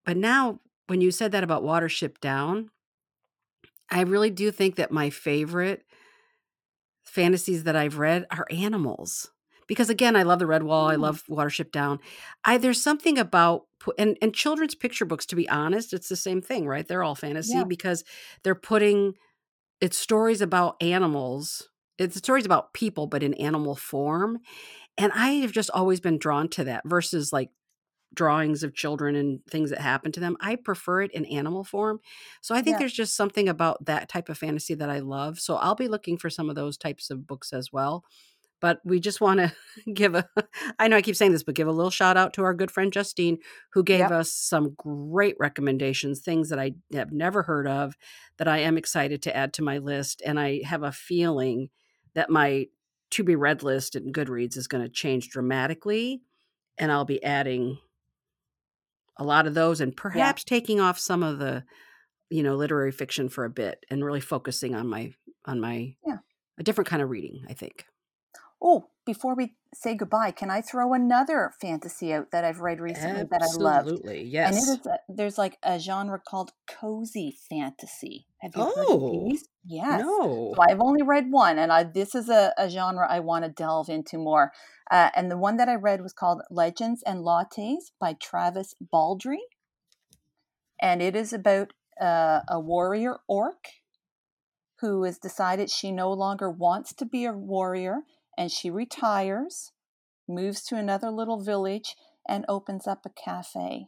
but 0.04 0.16
now 0.16 0.60
when 0.86 1.00
you 1.00 1.10
said 1.10 1.32
that 1.32 1.44
about 1.44 1.62
watership 1.62 2.18
down 2.20 2.70
i 3.90 4.02
really 4.02 4.30
do 4.30 4.50
think 4.50 4.76
that 4.76 4.92
my 4.92 5.10
favorite 5.10 5.84
fantasies 7.04 7.64
that 7.64 7.76
I've 7.76 7.98
read 7.98 8.26
are 8.30 8.46
animals. 8.50 9.30
Because 9.66 9.88
again, 9.88 10.14
I 10.16 10.24
love 10.24 10.38
the 10.38 10.44
Redwall, 10.44 10.90
I 10.90 10.96
Mm. 10.96 11.00
love 11.00 11.24
Watership 11.28 11.70
Down. 11.70 11.98
I 12.44 12.58
there's 12.58 12.82
something 12.82 13.18
about 13.18 13.66
and 13.98 14.16
and 14.20 14.34
children's 14.34 14.74
picture 14.74 15.04
books 15.06 15.26
to 15.26 15.36
be 15.36 15.48
honest, 15.48 15.92
it's 15.92 16.08
the 16.08 16.16
same 16.16 16.42
thing, 16.42 16.66
right? 16.66 16.86
They're 16.86 17.02
all 17.02 17.14
fantasy 17.14 17.58
Yeah. 17.58 17.64
because 17.64 18.04
they're 18.42 18.54
putting 18.54 19.14
it's 19.80 19.98
stories 19.98 20.40
about 20.42 20.76
animals. 20.82 21.68
It's 21.98 22.16
stories 22.16 22.46
about 22.46 22.74
people 22.74 23.06
but 23.06 23.22
in 23.22 23.34
animal 23.34 23.76
form. 23.76 24.40
And 24.98 25.12
I 25.12 25.30
have 25.34 25.52
just 25.52 25.70
always 25.70 26.00
been 26.00 26.18
drawn 26.18 26.48
to 26.50 26.64
that 26.64 26.82
versus 26.86 27.32
like 27.32 27.50
drawings 28.14 28.62
of 28.62 28.74
children 28.74 29.16
and 29.16 29.44
things 29.46 29.70
that 29.70 29.80
happen 29.80 30.12
to 30.12 30.20
them. 30.20 30.36
I 30.40 30.56
prefer 30.56 31.02
it 31.02 31.10
in 31.12 31.24
animal 31.26 31.64
form. 31.64 32.00
So 32.42 32.54
I 32.54 32.62
think 32.62 32.78
Yeah. 32.78 32.78
there's 32.78 32.92
just 32.92 33.16
something 33.16 33.48
about 33.48 33.84
that 33.86 34.08
type 34.08 34.28
of 34.28 34.38
fantasy 34.38 34.74
that 34.74 34.90
I 34.90 35.00
love. 35.00 35.40
So 35.40 35.56
I'll 35.56 35.74
be 35.74 35.88
looking 35.88 36.16
for 36.16 36.30
some 36.30 36.48
of 36.48 36.56
those 36.56 36.76
types 36.78 37.10
of 37.10 37.26
books 37.26 37.52
as 37.52 37.72
well. 37.72 38.04
But 38.60 38.80
we 38.84 39.00
just 39.00 39.20
want 39.20 39.40
to 39.40 39.52
give 39.94 40.14
a, 40.14 40.28
I 40.78 40.88
know 40.88 40.96
I 40.96 41.02
keep 41.02 41.16
saying 41.16 41.32
this, 41.32 41.42
but 41.42 41.54
give 41.56 41.68
a 41.68 41.72
little 41.72 41.90
shout 41.90 42.16
out 42.16 42.32
to 42.34 42.44
our 42.44 42.54
good 42.54 42.70
friend 42.70 42.92
Justine, 42.92 43.38
who 43.72 43.82
gave 43.82 44.10
Yep. 44.10 44.10
us 44.10 44.32
some 44.32 44.74
great 44.76 45.36
recommendations, 45.40 46.20
things 46.20 46.48
that 46.50 46.58
I 46.58 46.72
have 46.92 47.12
never 47.12 47.42
heard 47.42 47.66
of 47.68 47.96
that 48.38 48.48
I 48.48 48.58
am 48.58 48.78
excited 48.78 49.22
to 49.22 49.36
add 49.36 49.52
to 49.54 49.62
my 49.62 49.78
list. 49.78 50.22
And 50.24 50.40
I 50.40 50.62
have 50.64 50.82
a 50.82 50.92
feeling 50.92 51.70
that 52.14 52.30
my 52.30 52.68
to 53.10 53.24
be 53.24 53.36
read 53.36 53.62
list 53.62 53.94
in 53.96 54.12
Goodreads 54.12 54.56
is 54.56 54.66
going 54.66 54.82
to 54.82 54.88
change 54.90 55.28
dramatically. 55.30 56.22
And 56.78 56.90
I'll 56.90 57.04
be 57.04 57.22
adding 57.22 57.78
a 59.16 59.24
lot 59.24 59.46
of 59.46 59.54
those 59.54 59.80
and 59.80 59.96
perhaps 59.96 60.42
taking 60.44 60.80
off 60.80 60.98
some 60.98 61.22
of 61.22 61.38
the, 61.38 61.64
you 62.30 62.42
know, 62.42 62.56
literary 62.56 62.90
fiction 62.90 63.28
for 63.28 63.44
a 63.44 63.50
bit 63.50 63.84
and 63.90 64.04
really 64.04 64.20
focusing 64.20 64.74
on 64.74 64.88
my, 64.88 65.12
on 65.44 65.60
my, 65.60 65.94
Yeah. 66.04 66.16
a 66.58 66.62
different 66.64 66.88
kind 66.88 67.00
of 67.02 67.10
reading, 67.10 67.44
I 67.48 67.52
think. 67.52 67.84
Oh, 68.60 68.88
before 69.04 69.34
we 69.34 69.54
say 69.74 69.94
goodbye, 69.94 70.30
can 70.30 70.50
I 70.50 70.60
throw 70.60 70.94
another 70.94 71.52
fantasy 71.60 72.12
out 72.12 72.30
that 72.32 72.44
I've 72.44 72.60
read 72.60 72.80
recently 72.80 73.24
that 73.30 73.42
I 73.42 73.52
loved? 73.58 73.88
Absolutely. 73.88 74.20
And 74.44 74.56
it 74.56 74.58
Yes. 74.58 74.68
is 74.68 74.86
a, 74.86 74.98
there's 75.08 75.38
like 75.38 75.58
a 75.62 75.78
genre 75.78 76.20
called 76.26 76.52
cozy 76.68 77.36
fantasy. 77.48 78.26
Have 78.40 78.52
you 78.56 78.62
heard 78.62 78.86
Oh, 78.88 79.06
of 79.06 79.28
these? 79.28 79.48
Yes. 79.64 80.02
No. 80.02 80.52
So 80.54 80.62
I've 80.68 80.80
only 80.80 81.02
read 81.02 81.30
one, 81.30 81.58
and 81.58 81.72
I, 81.72 81.84
this 81.84 82.14
is 82.14 82.28
a, 82.28 82.52
a 82.58 82.68
genre 82.68 83.06
I 83.10 83.20
want 83.20 83.44
to 83.44 83.50
delve 83.50 83.88
into 83.88 84.18
more. 84.18 84.52
Uh, 84.90 85.10
and 85.14 85.30
the 85.30 85.38
one 85.38 85.56
that 85.56 85.68
I 85.68 85.74
read 85.74 86.02
was 86.02 86.12
called 86.12 86.42
Legends 86.50 87.02
and 87.02 87.20
Lattes 87.20 87.90
by 87.98 88.14
Travis 88.14 88.74
Baldree. 88.92 89.38
And 90.80 91.00
it 91.00 91.16
is 91.16 91.32
about 91.32 91.72
uh, 92.00 92.40
a 92.48 92.60
warrior 92.60 93.18
orc 93.26 93.68
who 94.80 95.04
has 95.04 95.18
decided 95.18 95.70
she 95.70 95.90
no 95.90 96.12
longer 96.12 96.50
wants 96.50 96.92
to 96.92 97.06
be 97.06 97.24
a 97.24 97.32
warrior 97.32 98.00
and 98.36 98.50
she 98.50 98.70
retires, 98.70 99.72
moves 100.28 100.62
to 100.64 100.76
another 100.76 101.10
little 101.10 101.40
village, 101.42 101.96
and 102.28 102.44
opens 102.48 102.86
up 102.86 103.04
a 103.04 103.10
cafe. 103.10 103.86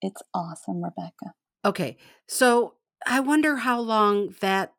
It's 0.00 0.22
awesome, 0.34 0.82
Rebecca. 0.82 1.34
Okay. 1.64 1.96
So 2.26 2.74
I 3.06 3.20
wonder 3.20 3.56
how 3.56 3.80
long 3.80 4.34
that 4.40 4.72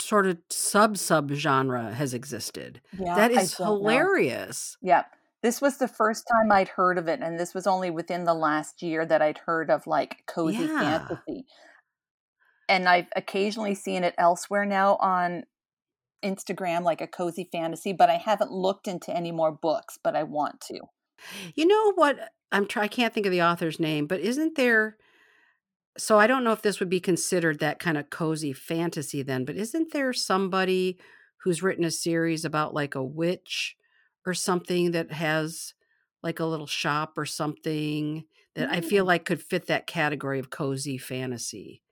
sort 0.00 0.26
of 0.26 0.38
sub 0.50 0.98
sub 0.98 1.32
genre 1.32 1.92
has 1.94 2.14
existed. 2.14 2.80
Yeah, 2.98 3.14
That 3.14 3.32
I 3.32 3.42
know. 3.62 3.76
hilarious. 3.78 4.76
Yeah. 4.82 5.04
This 5.42 5.60
was 5.60 5.78
the 5.78 5.88
first 5.88 6.24
time 6.30 6.52
I'd 6.52 6.68
heard 6.68 6.98
of 6.98 7.08
it, 7.08 7.20
and 7.20 7.38
this 7.38 7.52
was 7.52 7.66
only 7.66 7.90
within 7.90 8.22
the 8.24 8.34
last 8.34 8.80
year 8.80 9.04
that 9.04 9.20
I'd 9.20 9.38
heard 9.38 9.70
of 9.70 9.86
like 9.88 10.24
cozy 10.26 10.64
Yeah. 10.64 10.78
fantasy. 11.08 11.46
And 12.68 12.88
I've 12.88 13.08
occasionally 13.16 13.74
seen 13.74 14.04
it 14.04 14.14
elsewhere 14.16 14.64
now 14.64 14.96
on 15.00 15.44
Instagram, 16.22 16.82
like 16.82 17.00
a 17.00 17.06
cozy 17.06 17.48
fantasy, 17.50 17.92
but 17.92 18.10
I 18.10 18.16
haven't 18.16 18.52
looked 18.52 18.88
into 18.88 19.14
any 19.14 19.32
more 19.32 19.52
books, 19.52 19.98
but 20.02 20.16
I 20.16 20.22
want 20.22 20.60
to. 20.62 20.80
You 21.54 21.66
know 21.66 21.92
what? 21.94 22.18
I'm 22.50 22.66
try 22.66 22.84
I 22.84 22.88
can't 22.88 23.14
think 23.14 23.26
of 23.26 23.32
the 23.32 23.42
author's 23.42 23.80
name, 23.80 24.06
but 24.06 24.20
isn't 24.20 24.56
there 24.56 24.96
so 25.98 26.18
I 26.18 26.26
don't 26.26 26.44
know 26.44 26.52
if 26.52 26.62
this 26.62 26.80
would 26.80 26.88
be 26.88 27.00
considered 27.00 27.58
that 27.58 27.78
kind 27.78 27.98
of 27.98 28.10
cozy 28.10 28.52
fantasy 28.52 29.22
then, 29.22 29.44
but 29.44 29.56
isn't 29.56 29.92
there 29.92 30.12
somebody 30.12 30.98
who's 31.42 31.62
written 31.62 31.84
a 31.84 31.90
series 31.90 32.44
about 32.44 32.72
like 32.72 32.94
a 32.94 33.04
witch 33.04 33.76
or 34.24 34.32
something 34.32 34.92
that 34.92 35.12
has 35.12 35.74
like 36.22 36.40
a 36.40 36.46
little 36.46 36.66
shop 36.66 37.18
or 37.18 37.26
something 37.26 38.24
that 38.54 38.70
I 38.70 38.80
feel 38.80 39.04
Mm. 39.04 39.08
like 39.08 39.24
could 39.24 39.42
fit 39.42 39.66
that 39.66 39.86
category 39.86 40.38
of 40.38 40.50
cozy 40.50 40.96
fantasy? 40.98 41.82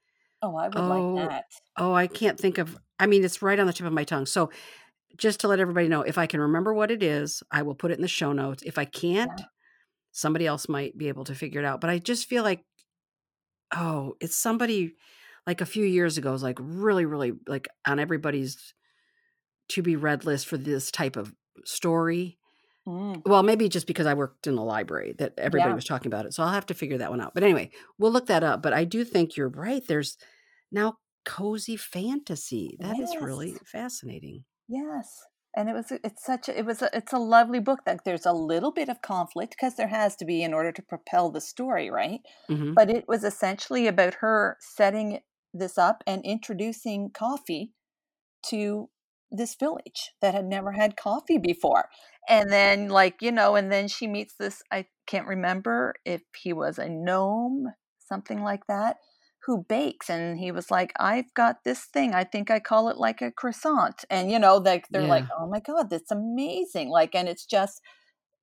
Oh, 0.42 0.56
I 0.56 0.68
would 0.68 0.74
Oh, 0.76 0.86
like 0.86 1.08
that. 1.14 1.44
oh, 1.76 1.92
I 1.94 2.06
can't 2.06 2.38
think 2.38 2.58
of 2.58 2.78
I 2.98 3.06
mean, 3.06 3.24
it's 3.24 3.40
right 3.40 3.58
on 3.58 3.66
the 3.66 3.72
tip 3.72 3.86
of 3.86 3.94
my 3.94 4.04
tongue. 4.04 4.26
So 4.26 4.50
just 5.16 5.40
to 5.40 5.48
let 5.48 5.60
everybody 5.60 5.88
know, 5.88 6.02
if 6.02 6.18
I 6.18 6.26
can 6.26 6.40
remember 6.40 6.74
what 6.74 6.90
it 6.90 7.02
is, 7.02 7.42
I 7.50 7.62
will 7.62 7.74
put 7.76 7.90
it 7.92 7.96
in 7.96 8.02
the 8.02 8.08
show 8.08 8.32
notes. 8.32 8.62
If 8.64 8.78
I 8.78 8.84
can't, 8.86 9.40
Yeah. 9.40 9.46
somebody 10.12 10.46
else 10.46 10.68
might 10.68 10.98
be 10.98 11.08
able 11.08 11.24
to 11.24 11.34
figure 11.36 11.60
it 11.60 11.66
out. 11.66 11.80
But 11.80 11.90
I 11.90 11.98
just 11.98 12.28
feel 12.28 12.44
like, 12.44 12.64
oh, 13.74 14.14
it's 14.20 14.36
somebody 14.36 14.96
like 15.46 15.60
a 15.60 15.66
few 15.66 15.84
years 15.84 16.18
ago 16.18 16.32
was 16.32 16.42
like 16.42 16.58
really, 16.60 17.04
really 17.04 17.32
like 17.46 17.68
on 17.86 17.98
everybody's 17.98 18.74
to 19.70 19.82
be 19.82 19.96
read 19.96 20.26
list 20.26 20.48
for 20.48 20.58
this 20.58 20.92
type 20.92 21.16
of 21.16 21.34
story. 21.66 22.39
Mm. 22.86 23.22
Well, 23.26 23.42
maybe 23.42 23.68
just 23.68 23.86
because 23.86 24.06
I 24.06 24.14
worked 24.14 24.46
in 24.46 24.54
the 24.56 24.64
library 24.64 25.14
that 25.18 25.34
everybody 25.38 25.70
Yeah. 25.70 25.74
was 25.74 25.84
talking 25.84 26.06
about 26.06 26.26
it. 26.26 26.34
So 26.34 26.42
I'll 26.42 26.52
have 26.52 26.66
to 26.66 26.74
figure 26.74 26.98
that 26.98 27.10
one 27.10 27.20
out. 27.20 27.34
But 27.34 27.42
anyway, 27.42 27.70
we'll 27.98 28.10
look 28.12 28.26
that 28.26 28.42
up. 28.42 28.62
But 28.62 28.72
I 28.72 28.84
do 28.84 29.04
think 29.04 29.36
you're 29.36 29.48
right. 29.48 29.86
There's 29.86 30.16
now 30.72 30.98
cozy 31.24 31.76
fantasy. 31.76 32.76
That 32.80 32.98
is 32.98 33.20
really 33.20 33.54
fascinating. 33.66 34.44
Yes. 34.68 35.20
And 35.56 35.68
it 35.68 35.72
was 35.72 35.90
it's 35.90 36.24
such 36.24 36.48
a 36.48 36.56
it 36.58 36.64
was 36.64 36.80
a, 36.80 36.88
it's 36.96 37.12
a 37.12 37.18
lovely 37.18 37.58
book 37.58 37.80
that 37.84 38.04
there's 38.04 38.24
a 38.24 38.32
little 38.32 38.70
bit 38.72 38.88
of 38.88 39.02
conflict 39.02 39.56
because 39.58 39.74
there 39.76 39.88
has 39.88 40.14
to 40.16 40.24
be 40.24 40.42
in 40.42 40.54
order 40.54 40.70
to 40.72 40.82
propel 40.82 41.30
the 41.30 41.40
story, 41.40 41.90
right? 41.90 42.20
hmm 42.48 42.74
But 42.76 42.88
it 42.88 43.04
was 43.08 43.24
essentially 43.24 43.88
about 43.88 44.14
her 44.14 44.56
setting 44.60 45.20
this 45.52 45.76
up 45.76 46.04
and 46.06 46.24
introducing 46.24 47.10
coffee 47.10 47.72
to 48.46 48.90
this 49.30 49.54
village 49.54 50.12
that 50.20 50.34
had 50.34 50.44
never 50.44 50.72
had 50.72 50.96
coffee 50.96 51.38
before. 51.38 51.88
And 52.28 52.50
then 52.50 52.88
like, 52.88 53.16
you 53.20 53.32
know, 53.32 53.56
and 53.56 53.70
then 53.70 53.88
she 53.88 54.06
meets 54.06 54.34
this 54.38 54.62
I 54.70 54.86
can't 55.06 55.26
remember 55.26 55.94
if 56.04 56.22
he 56.36 56.52
was 56.52 56.78
a 56.78 56.88
gnome, 56.88 57.66
something 57.98 58.42
like 58.42 58.66
that, 58.68 58.96
who 59.46 59.64
bakes 59.68 60.10
and 60.10 60.38
he 60.38 60.52
was 60.52 60.70
like, 60.70 60.92
"I've 60.98 61.32
got 61.34 61.64
this 61.64 61.86
thing. 61.86 62.14
I 62.14 62.24
think 62.24 62.50
I 62.50 62.60
call 62.60 62.88
it 62.88 62.98
like 62.98 63.22
a 63.22 63.32
croissant." 63.32 64.04
And 64.10 64.30
you 64.30 64.38
know, 64.38 64.56
like 64.56 64.86
they're 64.90 65.06
like, 65.06 65.24
"Oh 65.38 65.48
my 65.48 65.60
god, 65.60 65.90
that's 65.90 66.10
amazing." 66.10 66.90
Like 66.90 67.14
and 67.14 67.28
it's 67.28 67.46
just 67.46 67.80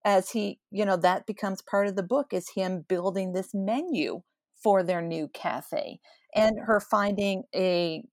as 0.05 0.31
he, 0.31 0.59
you 0.71 0.85
know, 0.85 0.97
that 0.97 1.25
becomes 1.25 1.61
part 1.61 1.87
of 1.87 1.95
the 1.95 2.03
book 2.03 2.27
is 2.31 2.51
him 2.55 2.85
building 2.87 3.33
this 3.33 3.49
menu 3.53 4.21
for 4.63 4.83
their 4.83 5.01
new 5.01 5.27
cafe 5.27 5.99
and 6.35 6.59
her 6.65 6.79
finding 6.79 7.43
a 7.55 8.03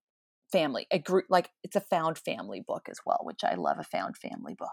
family, 0.53 0.87
a 0.91 0.99
group 0.99 1.27
like 1.29 1.51
it's 1.63 1.77
a 1.77 1.81
found 1.81 2.19
family 2.19 2.61
book 2.67 2.89
as 2.91 2.99
well, 3.05 3.21
which 3.23 3.45
I 3.45 3.55
love 3.55 3.79
a 3.79 3.85
found 3.85 4.17
family 4.17 4.55
book. 4.55 4.69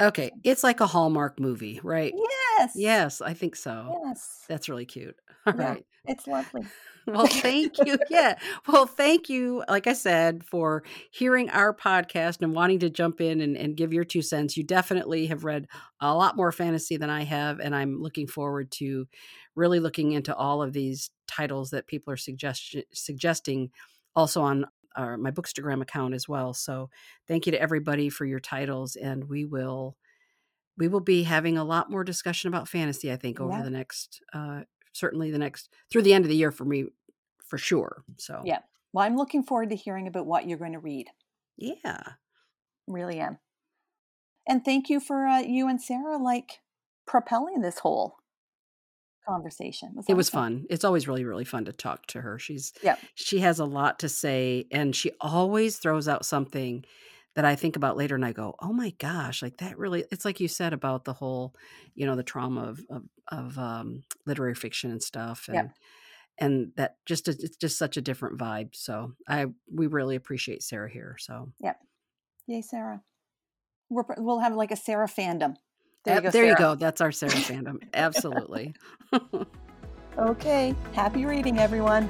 Okay. 0.00 0.32
It's 0.42 0.64
like 0.64 0.80
a 0.80 0.86
Hallmark 0.88 1.38
movie, 1.38 1.80
right? 1.84 2.12
Yes. 2.58 2.72
Yes, 2.74 3.20
I 3.20 3.32
think 3.32 3.54
so. 3.54 4.00
Yes. 4.04 4.44
That's 4.48 4.68
really 4.68 4.86
cute. 4.86 5.14
All 5.46 5.54
Yeah. 5.56 5.68
right. 5.68 5.86
It's 6.06 6.26
lovely. 6.26 6.62
Well, 7.06 7.26
thank 7.26 7.74
you. 7.84 7.98
Yeah. 8.08 8.38
Well, 8.66 8.86
thank 8.86 9.28
you, 9.28 9.62
like 9.68 9.86
I 9.86 9.92
said, 9.92 10.42
for 10.42 10.84
hearing 11.10 11.50
our 11.50 11.74
podcast 11.76 12.40
and 12.40 12.54
wanting 12.54 12.78
to 12.78 12.88
jump 12.88 13.20
in 13.20 13.42
and, 13.42 13.58
and 13.58 13.76
give 13.76 13.92
your 13.92 14.04
two 14.04 14.22
cents. 14.22 14.56
You 14.56 14.62
definitely 14.64 15.26
have 15.26 15.44
read 15.44 15.66
a 16.00 16.14
lot 16.14 16.34
more 16.34 16.50
fantasy 16.50 16.96
than 16.96 17.10
I 17.10 17.24
have. 17.24 17.60
And 17.60 17.76
I'm 17.76 18.00
looking 18.00 18.26
forward 18.26 18.70
to 18.76 19.06
really 19.54 19.80
looking 19.80 20.12
into 20.12 20.34
all 20.34 20.62
of 20.62 20.72
these 20.72 21.10
titles 21.28 21.68
that 21.72 21.86
people 21.86 22.10
are 22.10 22.16
suggest- 22.16 22.74
suggesting 22.94 23.70
also 24.16 24.40
on 24.40 24.64
our, 24.96 25.16
my 25.16 25.30
Bookstagram 25.30 25.82
account 25.82 26.14
as 26.14 26.28
well. 26.28 26.52
So 26.54 26.90
thank 27.28 27.46
you 27.46 27.52
to 27.52 27.60
everybody 27.60 28.08
for 28.08 28.24
your 28.24 28.40
titles. 28.40 28.96
And 28.96 29.28
we 29.28 29.44
will. 29.44 29.96
We 30.76 30.88
will 30.88 30.98
be 31.00 31.22
having 31.22 31.56
a 31.56 31.62
lot 31.62 31.88
more 31.88 32.02
discussion 32.02 32.48
about 32.48 32.68
fantasy, 32.68 33.12
I 33.12 33.16
think, 33.16 33.40
over 33.40 33.52
Yeah. 33.52 33.62
the 33.62 33.70
next, 33.70 34.20
uh, 34.32 34.62
certainly 34.92 35.30
the 35.30 35.38
next, 35.38 35.72
through 35.88 36.02
the 36.02 36.12
end 36.12 36.24
of 36.24 36.28
the 36.28 36.36
year 36.36 36.50
for 36.50 36.64
me, 36.64 36.86
for 37.46 37.58
sure. 37.58 38.02
So, 38.16 38.42
Yeah. 38.44 38.58
Well, 38.92 39.04
I'm 39.04 39.16
looking 39.16 39.44
forward 39.44 39.70
to 39.70 39.76
hearing 39.76 40.08
about 40.08 40.26
what 40.26 40.48
you're 40.48 40.58
going 40.58 40.72
to 40.72 40.80
read. 40.80 41.10
yeah. 41.56 42.02
Really 42.88 43.20
am. 43.20 43.38
And 44.48 44.64
thank 44.64 44.90
you 44.90 44.98
for 44.98 45.26
uh, 45.26 45.38
you 45.38 45.68
and 45.68 45.80
Sarah 45.80 46.18
like 46.18 46.60
propelling 47.06 47.60
this 47.60 47.78
whole 47.78 48.16
conversation. 49.26 49.90
It 49.90 49.96
was, 49.96 50.06
It 50.08 50.14
was 50.14 50.28
awesome. 50.30 50.40
fun. 50.40 50.66
It's 50.70 50.84
always 50.84 51.08
really, 51.08 51.24
really 51.24 51.44
fun 51.44 51.64
to 51.66 51.72
talk 51.72 52.06
to 52.06 52.20
her. 52.20 52.38
She's 52.38 52.72
yeah. 52.82 52.96
she 53.14 53.40
has 53.40 53.58
a 53.58 53.64
lot 53.64 53.98
to 54.00 54.08
say, 54.08 54.66
and 54.70 54.94
she 54.94 55.12
always 55.20 55.78
throws 55.78 56.08
out 56.08 56.24
something 56.24 56.84
that 57.34 57.44
I 57.44 57.56
think 57.56 57.76
about 57.76 57.96
later, 57.96 58.14
and 58.14 58.24
I 58.24 58.32
go, 58.32 58.54
"Oh 58.60 58.72
my 58.72 58.90
gosh!" 58.90 59.42
Like 59.42 59.58
that 59.58 59.78
really. 59.78 60.04
It's 60.10 60.24
like 60.24 60.40
you 60.40 60.48
said 60.48 60.72
about 60.72 61.04
the 61.04 61.12
whole, 61.12 61.54
you 61.94 62.06
know, 62.06 62.16
the 62.16 62.22
trauma 62.22 62.64
of 62.64 62.80
of, 62.90 63.02
of 63.28 63.58
um, 63.58 64.04
literary 64.26 64.54
fiction 64.54 64.90
and 64.90 65.02
stuff, 65.02 65.48
and 65.52 65.70
and 66.38 66.72
that 66.76 66.96
just 67.06 67.28
it's 67.28 67.56
just 67.56 67.78
such 67.78 67.96
a 67.96 68.02
different 68.02 68.38
vibe. 68.38 68.74
So 68.74 69.12
I 69.28 69.46
we 69.72 69.86
really 69.86 70.16
appreciate 70.16 70.62
Sarah 70.62 70.90
here. 70.90 71.16
So 71.18 71.52
yeah. 71.60 71.74
Yay, 72.46 72.62
Sarah. 72.62 73.00
We're, 73.88 74.04
we'll 74.18 74.40
have 74.40 74.54
like 74.54 74.70
a 74.70 74.76
Sarah 74.76 75.08
fandom. 75.08 75.56
There 76.04 76.16
you 76.16 76.20
go. 76.22 76.30
there 76.30 76.46
you 76.46 76.56
go. 76.56 76.74
That's 76.74 77.00
our 77.00 77.12
Sarah 77.12 77.32
fandom. 77.32 77.82
Absolutely. 77.94 78.74
Okay. 80.16 80.76
Happy 80.92 81.26
reading, 81.26 81.58
everyone. 81.58 82.08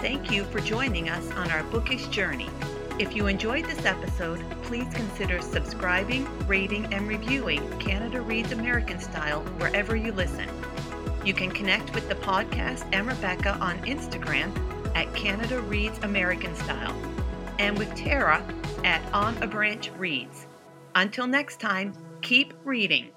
Thank 0.00 0.30
you 0.30 0.44
for 0.44 0.60
joining 0.60 1.08
us 1.08 1.30
on 1.30 1.50
our 1.50 1.62
bookish 1.64 2.08
journey. 2.08 2.50
If 2.98 3.16
you 3.16 3.26
enjoyed 3.26 3.64
this 3.64 3.86
episode, 3.86 4.44
please 4.62 4.86
consider 4.92 5.40
subscribing, 5.40 6.28
rating, 6.46 6.92
and 6.92 7.08
reviewing 7.08 7.66
Canada 7.78 8.20
Reads 8.20 8.52
American 8.52 9.00
Style 9.00 9.40
wherever 9.56 9.96
you 9.96 10.12
listen. 10.12 10.46
You 11.24 11.32
can 11.32 11.50
connect 11.50 11.94
with 11.94 12.08
the 12.08 12.16
podcast 12.16 12.86
and 12.92 13.06
Rebecca 13.06 13.56
on 13.60 13.78
Instagram 13.86 14.52
at 14.94 15.12
Canada 15.14 15.58
Reads 15.60 15.98
American 16.00 16.54
Style 16.54 16.94
and 17.58 17.78
with 17.78 17.94
Tara 17.94 18.44
at 18.84 19.02
On 19.14 19.42
a 19.42 19.46
Branch 19.46 19.90
Reads. 19.96 20.46
Until 20.94 21.26
next 21.26 21.60
time, 21.60 21.94
keep 22.22 22.54
reading. 22.64 23.10